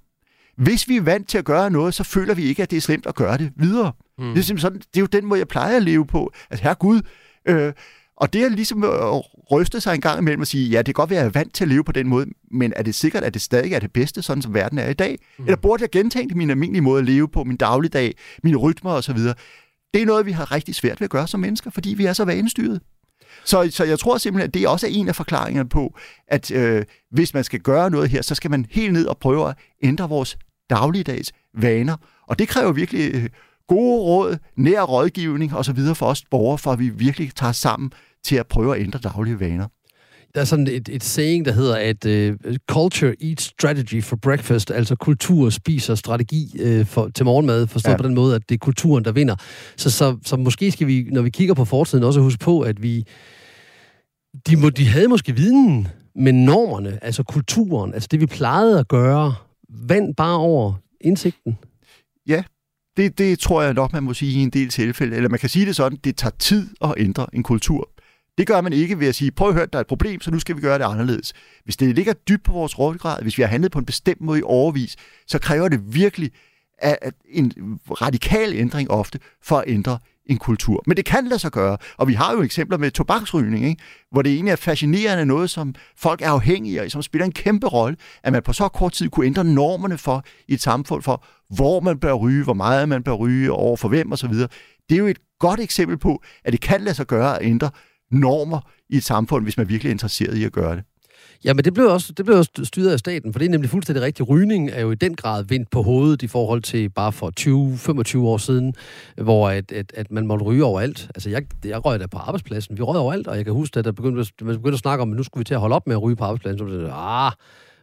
Hvis 0.56 0.88
vi 0.88 0.96
er 0.96 1.02
vant 1.02 1.28
til 1.28 1.38
at 1.38 1.44
gøre 1.44 1.70
noget, 1.70 1.94
så 1.94 2.04
føler 2.04 2.34
vi 2.34 2.42
ikke, 2.42 2.62
at 2.62 2.70
det 2.70 2.76
er 2.76 2.80
slemt 2.80 3.06
at 3.06 3.14
gøre 3.14 3.38
det 3.38 3.52
videre. 3.56 3.92
Mm. 4.18 4.34
Det, 4.34 4.50
er 4.50 4.56
sådan, 4.56 4.78
det 4.78 4.96
er 4.96 5.00
jo 5.00 5.06
den 5.06 5.26
måde, 5.26 5.40
jeg 5.40 5.48
plejer 5.48 5.76
at 5.76 5.82
leve 5.82 6.06
på. 6.06 6.32
Altså, 6.50 6.62
herre 6.62 6.74
Gud, 6.74 7.00
øh, 7.48 7.72
og 8.16 8.32
det 8.32 8.42
er 8.42 8.48
ligesom 8.48 8.84
at 8.84 9.22
ryste 9.52 9.80
sig 9.80 9.94
en 9.94 10.00
gang 10.00 10.18
imellem 10.18 10.40
og 10.40 10.46
sige, 10.46 10.68
ja, 10.68 10.78
det 10.78 10.84
kan 10.84 10.92
godt 10.92 11.10
være, 11.10 11.18
at 11.18 11.22
jeg 11.22 11.28
er 11.28 11.38
vant 11.38 11.54
til 11.54 11.64
at 11.64 11.68
leve 11.68 11.84
på 11.84 11.92
den 11.92 12.08
måde, 12.08 12.26
men 12.50 12.72
er 12.76 12.82
det 12.82 12.94
sikkert, 12.94 13.24
at 13.24 13.34
det 13.34 13.42
stadig 13.42 13.72
er 13.72 13.78
det 13.78 13.92
bedste, 13.92 14.22
sådan 14.22 14.42
som 14.42 14.54
verden 14.54 14.78
er 14.78 14.88
i 14.88 14.94
dag? 14.94 15.18
Mm. 15.38 15.44
Eller 15.44 15.56
burde 15.56 15.82
jeg 15.82 15.90
gentænke 15.90 16.34
min 16.34 16.50
almindelige 16.50 16.82
måde 16.82 16.98
at 16.98 17.04
leve 17.04 17.28
på, 17.28 17.44
min 17.44 17.56
dagligdag, 17.56 18.14
mine 18.42 18.56
rytmer 18.56 18.90
osv.? 18.90 19.18
Det 19.94 20.02
er 20.02 20.06
noget, 20.06 20.26
vi 20.26 20.32
har 20.32 20.52
rigtig 20.52 20.74
svært 20.74 21.00
ved 21.00 21.04
at 21.04 21.10
gøre 21.10 21.26
som 21.26 21.40
mennesker, 21.40 21.70
fordi 21.70 21.94
vi 21.94 22.04
er 22.04 22.12
så 22.12 22.24
vanestyret. 22.24 22.80
Så, 23.44 23.68
så 23.70 23.84
jeg 23.84 23.98
tror 23.98 24.18
simpelthen, 24.18 24.48
at 24.48 24.54
det 24.54 24.62
er 24.62 24.68
også 24.68 24.86
en 24.86 25.08
af 25.08 25.16
forklaringerne 25.16 25.68
på, 25.68 25.98
at 26.28 26.50
øh, 26.50 26.84
hvis 27.10 27.34
man 27.34 27.44
skal 27.44 27.60
gøre 27.60 27.90
noget 27.90 28.10
her, 28.10 28.22
så 28.22 28.34
skal 28.34 28.50
man 28.50 28.66
helt 28.70 28.92
ned 28.92 29.06
og 29.06 29.18
prøve 29.18 29.48
at 29.48 29.56
ændre 29.82 30.08
vores 30.08 30.38
dagligdags 30.70 31.32
vaner. 31.54 31.96
Og 32.28 32.38
det 32.38 32.48
kræver 32.48 32.72
virkelig 32.72 33.14
øh, 33.14 33.28
gode 33.68 34.02
råd, 34.02 34.36
nær 34.56 34.82
rådgivning 34.82 35.54
osv. 35.54 35.78
for 35.94 36.06
os 36.06 36.24
borgere, 36.30 36.58
for 36.58 36.72
at 36.72 36.78
vi 36.78 36.88
virkelig 36.88 37.30
tager 37.34 37.52
sammen 37.52 37.92
til 38.24 38.36
at 38.36 38.46
prøve 38.46 38.76
at 38.76 38.82
ændre 38.82 38.98
daglige 38.98 39.40
vaner. 39.40 39.66
Der 40.34 40.40
er 40.40 40.44
sådan 40.44 40.66
et, 40.66 40.88
et 40.88 41.04
saying, 41.04 41.44
der 41.44 41.52
hedder, 41.52 41.76
at 41.76 42.06
uh, 42.06 42.56
culture 42.70 43.14
eats 43.22 43.44
strategy 43.44 44.02
for 44.02 44.16
breakfast, 44.16 44.70
altså 44.70 44.96
kultur 44.96 45.50
spiser 45.50 45.94
strategi 45.94 46.56
uh, 46.64 46.86
for, 46.86 47.08
til 47.08 47.24
morgenmad, 47.24 47.66
forstået 47.66 47.92
ja. 47.92 47.96
på 47.96 48.02
den 48.02 48.14
måde, 48.14 48.34
at 48.34 48.48
det 48.48 48.54
er 48.54 48.58
kulturen, 48.58 49.04
der 49.04 49.12
vinder. 49.12 49.36
Så, 49.76 49.90
så, 49.90 50.16
så 50.24 50.36
måske 50.36 50.72
skal 50.72 50.86
vi, 50.86 51.08
når 51.12 51.22
vi 51.22 51.30
kigger 51.30 51.54
på 51.54 51.64
fortiden, 51.64 52.04
også 52.04 52.20
huske 52.20 52.38
på, 52.38 52.60
at 52.60 52.82
vi 52.82 53.04
de, 54.46 54.56
må, 54.56 54.70
de 54.70 54.86
havde 54.86 55.08
måske 55.08 55.36
viden, 55.36 55.88
men 56.14 56.44
normerne, 56.44 57.04
altså 57.04 57.22
kulturen, 57.22 57.94
altså 57.94 58.08
det 58.10 58.20
vi 58.20 58.26
plejede 58.26 58.78
at 58.78 58.88
gøre, 58.88 59.34
vandt 59.68 60.16
bare 60.16 60.38
over 60.38 60.74
indsigten. 61.00 61.58
Ja, 62.28 62.42
det, 62.96 63.18
det 63.18 63.38
tror 63.38 63.62
jeg 63.62 63.74
nok, 63.74 63.92
man 63.92 64.02
må 64.02 64.14
sige 64.14 64.40
i 64.40 64.42
en 64.42 64.50
del 64.50 64.68
tilfælde. 64.68 65.16
Eller 65.16 65.28
man 65.28 65.38
kan 65.38 65.48
sige 65.48 65.66
det 65.66 65.76
sådan, 65.76 65.98
det 66.04 66.16
tager 66.16 66.32
tid 66.38 66.68
at 66.80 66.94
ændre 66.96 67.26
en 67.32 67.42
kultur. 67.42 67.90
Det 68.38 68.46
gør 68.46 68.60
man 68.60 68.72
ikke 68.72 69.00
ved 69.00 69.08
at 69.08 69.14
sige, 69.14 69.30
prøv 69.30 69.48
at 69.48 69.54
høre, 69.54 69.66
der 69.66 69.78
er 69.78 69.80
et 69.80 69.86
problem, 69.86 70.20
så 70.20 70.30
nu 70.30 70.38
skal 70.38 70.56
vi 70.56 70.60
gøre 70.60 70.78
det 70.78 70.84
anderledes. 70.84 71.32
Hvis 71.64 71.76
det 71.76 71.94
ligger 71.94 72.12
dybt 72.12 72.42
på 72.44 72.52
vores 72.52 72.78
rådgrad, 72.78 73.22
hvis 73.22 73.38
vi 73.38 73.42
har 73.42 73.48
handlet 73.48 73.72
på 73.72 73.78
en 73.78 73.84
bestemt 73.84 74.20
måde 74.20 74.38
i 74.38 74.42
overvis, 74.44 74.96
så 75.26 75.38
kræver 75.38 75.68
det 75.68 75.94
virkelig 75.94 76.30
at 76.78 77.14
en 77.28 77.52
radikal 77.90 78.52
ændring 78.54 78.90
ofte 78.90 79.18
for 79.42 79.58
at 79.58 79.64
ændre 79.66 79.98
en 80.26 80.38
kultur. 80.38 80.82
Men 80.86 80.96
det 80.96 81.04
kan 81.04 81.24
lade 81.24 81.38
sig 81.38 81.52
gøre, 81.52 81.76
og 81.96 82.08
vi 82.08 82.14
har 82.14 82.32
jo 82.32 82.42
eksempler 82.42 82.78
med 82.78 82.90
tobaksrygning, 82.90 83.64
ikke? 83.64 83.82
hvor 84.10 84.22
det 84.22 84.32
egentlig 84.32 84.52
er 84.52 84.56
fascinerende 84.56 85.26
noget, 85.26 85.50
som 85.50 85.74
folk 85.96 86.22
er 86.22 86.30
afhængige 86.30 86.80
af, 86.80 86.90
som 86.90 87.02
spiller 87.02 87.24
en 87.24 87.32
kæmpe 87.32 87.66
rolle, 87.66 87.96
at 88.22 88.32
man 88.32 88.42
på 88.42 88.52
så 88.52 88.68
kort 88.68 88.92
tid 88.92 89.08
kunne 89.08 89.26
ændre 89.26 89.44
normerne 89.44 89.98
for 89.98 90.24
i 90.48 90.54
et 90.54 90.62
samfund 90.62 91.02
for, 91.02 91.24
hvor 91.54 91.80
man 91.80 91.98
bør 91.98 92.12
ryge, 92.12 92.44
hvor 92.44 92.54
meget 92.54 92.88
man 92.88 93.02
bør 93.02 93.12
ryge, 93.12 93.52
over 93.52 93.76
for 93.76 93.88
hvem 93.88 94.12
osv. 94.12 94.32
Det 94.88 94.94
er 94.94 94.96
jo 94.96 95.06
et 95.06 95.18
godt 95.38 95.60
eksempel 95.60 95.98
på, 95.98 96.22
at 96.44 96.52
det 96.52 96.60
kan 96.60 96.80
lade 96.80 96.94
sig 96.94 97.06
gøre 97.06 97.40
at 97.40 97.46
ændre 97.46 97.70
normer 98.10 98.60
i 98.90 98.96
et 98.96 99.04
samfund, 99.04 99.44
hvis 99.44 99.56
man 99.56 99.68
virkelig 99.68 99.90
er 99.90 99.94
interesseret 99.94 100.36
i 100.36 100.44
at 100.44 100.52
gøre 100.52 100.76
det. 100.76 100.84
Ja, 101.44 101.54
men 101.54 101.64
det 101.64 101.74
blev 101.74 101.86
også, 101.86 102.12
det 102.16 102.24
blev 102.24 102.38
også 102.38 102.50
styret 102.64 102.92
af 102.92 102.98
staten, 102.98 103.32
for 103.32 103.38
det 103.38 103.46
er 103.46 103.50
nemlig 103.50 103.70
fuldstændig 103.70 104.04
rigtigt. 104.04 104.28
Rygning 104.28 104.70
er 104.70 104.80
jo 104.80 104.90
i 104.90 104.94
den 104.94 105.14
grad 105.14 105.44
vendt 105.48 105.70
på 105.70 105.82
hovedet 105.82 106.22
i 106.22 106.26
forhold 106.26 106.62
til 106.62 106.88
bare 106.88 107.12
for 107.12 107.32
20-25 108.16 108.18
år 108.18 108.36
siden, 108.36 108.74
hvor 109.16 109.48
at, 109.48 109.72
at, 109.72 109.92
at 109.94 110.10
man 110.10 110.26
måtte 110.26 110.44
ryge 110.44 110.64
overalt. 110.64 111.10
Altså, 111.14 111.30
jeg, 111.30 111.42
jeg 111.64 111.84
røg 111.84 112.00
der 112.00 112.06
på 112.06 112.18
arbejdspladsen. 112.18 112.78
Vi 112.78 112.82
røg 112.82 112.96
overalt, 112.96 113.26
og 113.26 113.36
jeg 113.36 113.44
kan 113.44 113.54
huske, 113.54 113.78
at 113.78 113.84
der 113.84 113.92
begyndte, 113.92 114.32
man 114.42 114.56
begyndte 114.56 114.74
at 114.74 114.78
snakke 114.78 115.02
om, 115.02 115.10
at 115.10 115.16
nu 115.16 115.22
skulle 115.22 115.40
vi 115.40 115.44
til 115.44 115.54
at 115.54 115.60
holde 115.60 115.76
op 115.76 115.86
med 115.86 115.96
at 115.96 116.02
ryge 116.02 116.16
på 116.16 116.24
arbejdspladsen. 116.24 116.58
Så 116.58 116.64
var 116.64 116.82
det, 116.82 116.90
ah, 116.92 117.32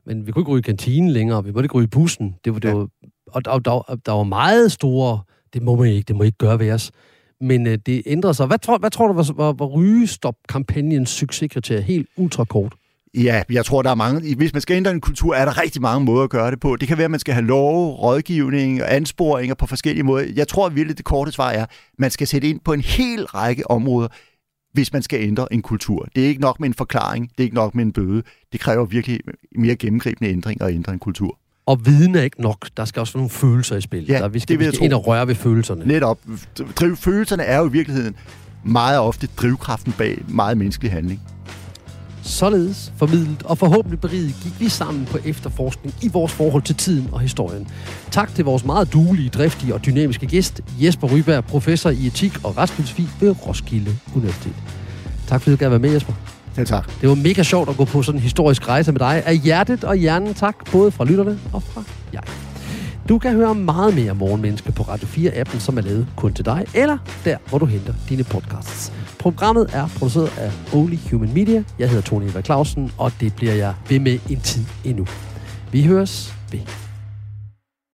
men 0.06 0.28
vi 0.28 0.32
kunne 0.32 0.42
ikke 0.42 0.52
ryge 0.52 0.60
i 0.60 0.62
kantinen 0.62 1.10
længere, 1.10 1.44
vi 1.44 1.52
måtte 1.52 1.66
ikke 1.66 1.76
ryge 1.76 1.84
i 1.84 1.88
bussen. 1.88 2.36
Det 2.46 2.54
var, 2.54 2.60
det 2.60 2.70
ja. 2.70 2.74
var, 2.74 2.88
og, 3.28 3.42
og 3.46 3.66
der, 3.66 4.00
der 4.06 4.12
var 4.12 4.24
meget 4.24 4.72
store, 4.72 5.20
det 5.54 5.62
må 5.62 5.76
man 5.76 5.88
ikke, 5.88 6.06
det 6.08 6.16
må 6.16 6.24
ikke 6.24 6.38
gøre 6.38 6.60
ved 6.60 6.72
os. 6.72 6.92
Men 7.42 7.68
øh, 7.68 7.78
det 7.86 8.04
ændrede 8.06 8.34
sig. 8.34 8.48
Hvad 8.48 8.60
tror, 8.60 8.78
hvad 8.78 8.92
tror 8.92 9.08
du 9.08 9.13
var, 9.13 9.34
var, 9.36 9.54
var 9.54 9.66
rygestop-kampagnens 9.66 11.10
succeskriterie 11.10 11.82
helt 11.82 12.08
ultrakort? 12.18 12.74
Ja, 13.17 13.43
jeg 13.49 13.65
tror, 13.65 13.82
der 13.82 13.89
er 13.89 13.95
mange... 13.95 14.36
Hvis 14.36 14.54
man 14.54 14.62
skal 14.62 14.78
ændre 14.78 14.91
en 14.91 15.02
kultur, 15.02 15.36
er 15.36 15.45
der 15.45 15.62
rigtig 15.62 15.82
mange 15.82 16.06
måder 16.06 16.23
at 16.23 16.30
gøre 16.30 16.52
det 16.52 16.60
på. 16.60 16.76
Det 16.76 16.88
kan 16.88 16.97
være, 16.97 17.06
at 17.06 17.12
man 17.12 17.19
skal 17.19 17.34
have 17.34 17.45
lov, 17.45 17.93
rådgivning 17.93 18.84
og 18.84 18.95
ansporinger 18.95 19.56
på 19.56 19.67
forskellige 19.67 20.04
måder. 20.04 20.26
Jeg 20.36 20.47
tror 20.47 20.69
virkelig, 20.69 20.97
det 20.97 21.06
korte 21.06 21.32
svar 21.32 21.49
er, 21.49 21.63
at 21.63 21.69
man 21.99 22.12
skal 22.12 22.28
sætte 22.28 22.49
ind 22.49 22.60
på 22.65 22.73
en 22.73 22.82
hel 22.82 23.26
række 23.26 23.71
områder, 23.71 24.08
hvis 24.73 24.93
man 24.93 25.02
skal 25.02 25.21
ændre 25.21 25.54
en 25.54 25.62
kultur. 25.62 26.08
Det 26.15 26.23
er 26.23 26.28
ikke 26.28 26.41
nok 26.41 26.60
med 26.60 26.67
en 26.67 26.73
forklaring, 26.73 27.30
det 27.30 27.39
er 27.39 27.43
ikke 27.43 27.56
nok 27.56 27.76
med 27.76 27.86
en 27.86 27.91
bøde. 27.91 28.23
Det 28.52 28.60
kræver 28.60 28.86
virkelig 28.86 29.19
mere 29.56 29.76
gennemgribende 29.76 30.32
ændring 30.32 30.62
at 30.62 30.73
ændre 30.73 30.93
en 30.93 30.99
kultur. 30.99 31.38
Og 31.65 31.86
viden 31.86 32.15
er 32.15 32.21
ikke 32.21 32.41
nok. 32.41 32.69
Der 32.78 32.86
skal 32.86 32.99
også 32.99 33.13
være 33.13 33.19
nogle 33.19 33.30
følelser 33.30 33.76
i 33.76 33.82
spil. 33.82 34.06
Ja, 34.06 34.19
der, 34.19 34.28
vi 34.28 34.39
skal, 34.39 34.54
det 34.54 34.60
vil 34.60 34.71
vi 34.71 34.76
skal 34.76 34.86
ind 34.86 34.93
og 34.93 35.08
røre 35.08 35.28
ved 35.28 35.36
følelserne. 35.36 35.86
Netop. 35.86 36.19
Følelserne 36.95 37.43
er 37.43 37.60
jo 37.60 37.69
i 37.69 37.71
virkeligheden 37.71 38.15
meget 38.63 38.99
ofte 38.99 39.28
drivkraften 39.38 39.93
bag 39.97 40.21
meget 40.28 40.58
menneskelig 40.58 40.91
handling. 40.91 41.21
Således 42.24 42.94
formidlet 42.98 43.44
og 43.44 43.58
forhåbentlig 43.58 44.00
beriget 44.00 44.36
gik 44.44 44.60
vi 44.60 44.70
sammen 44.70 45.06
på 45.06 45.18
efterforskning 45.26 45.96
i 46.02 46.08
vores 46.08 46.32
forhold 46.32 46.64
til 46.64 46.76
tiden 46.76 47.10
og 47.12 47.20
historien. 47.20 47.68
Tak 48.12 48.36
til 48.36 48.46
vores 48.46 48.66
meget 48.66 48.94
duelige, 48.94 49.30
driftige 49.30 49.74
og 49.74 49.86
dynamiske 49.86 50.26
gæst, 50.26 50.62
Jesper 50.82 51.08
Ryberg, 51.08 51.46
professor 51.46 51.90
i 51.90 52.08
etik 52.08 52.46
og 52.46 52.58
retsfilosofi 52.58 53.08
ved 53.20 53.48
Roskilde 53.48 53.92
Universitet. 54.16 54.54
Tak 55.28 55.42
fordi 55.42 55.56
du 55.56 55.60
gerne 55.60 55.72
være 55.72 55.80
med, 55.80 55.92
Jesper. 55.92 56.14
Selv 56.56 56.68
tak. 56.68 56.92
Det 57.02 57.10
var 57.10 57.16
mega 57.16 57.44
sjovt 57.44 57.70
at 57.70 57.78
gå 57.78 57.86
på 57.86 58.04
sådan 58.04 58.20
en 58.20 58.24
historisk 58.24 58.68
rejse 58.68 58.92
med 58.92 59.00
dig. 59.00 59.24
Af 59.26 59.38
hjertet 59.38 59.84
og 59.84 59.96
hjernen 59.96 60.34
tak, 60.34 60.72
både 60.72 60.92
fra 60.92 61.06
lytterne 61.06 61.40
og 61.54 61.64
fra 61.64 61.84
jeg. 62.14 62.22
Du 63.10 63.18
kan 63.20 63.34
høre 63.34 63.56
meget 63.56 63.96
mere 63.96 64.16
Morgenmenneske 64.16 64.72
på 64.72 64.84
Radio 64.84 65.08
4-appen, 65.08 65.60
som 65.60 65.78
er 65.78 65.82
lavet 65.82 66.08
kun 66.16 66.34
til 66.34 66.46
dig, 66.46 66.66
eller 66.74 66.98
der, 67.26 67.38
hvor 67.50 67.58
du 67.58 67.66
henter 67.66 67.94
dine 68.10 68.24
podcasts. 68.24 69.03
Programmet 69.24 69.70
er 69.74 69.88
produceret 70.00 70.32
af 70.38 70.52
Only 70.74 70.98
Human 71.12 71.34
Media. 71.34 71.64
Jeg 71.80 71.90
hedder 71.90 72.02
Tony 72.04 72.24
Eva 72.24 72.42
Clausen, 72.42 72.92
og 72.98 73.12
det 73.20 73.36
bliver 73.36 73.54
jeg 73.54 73.74
ved 73.90 74.00
med 74.00 74.20
en 74.30 74.40
tid 74.40 74.66
endnu. 74.84 75.08
Vi 75.72 75.84
høres 75.84 76.34
ved. 76.52 76.60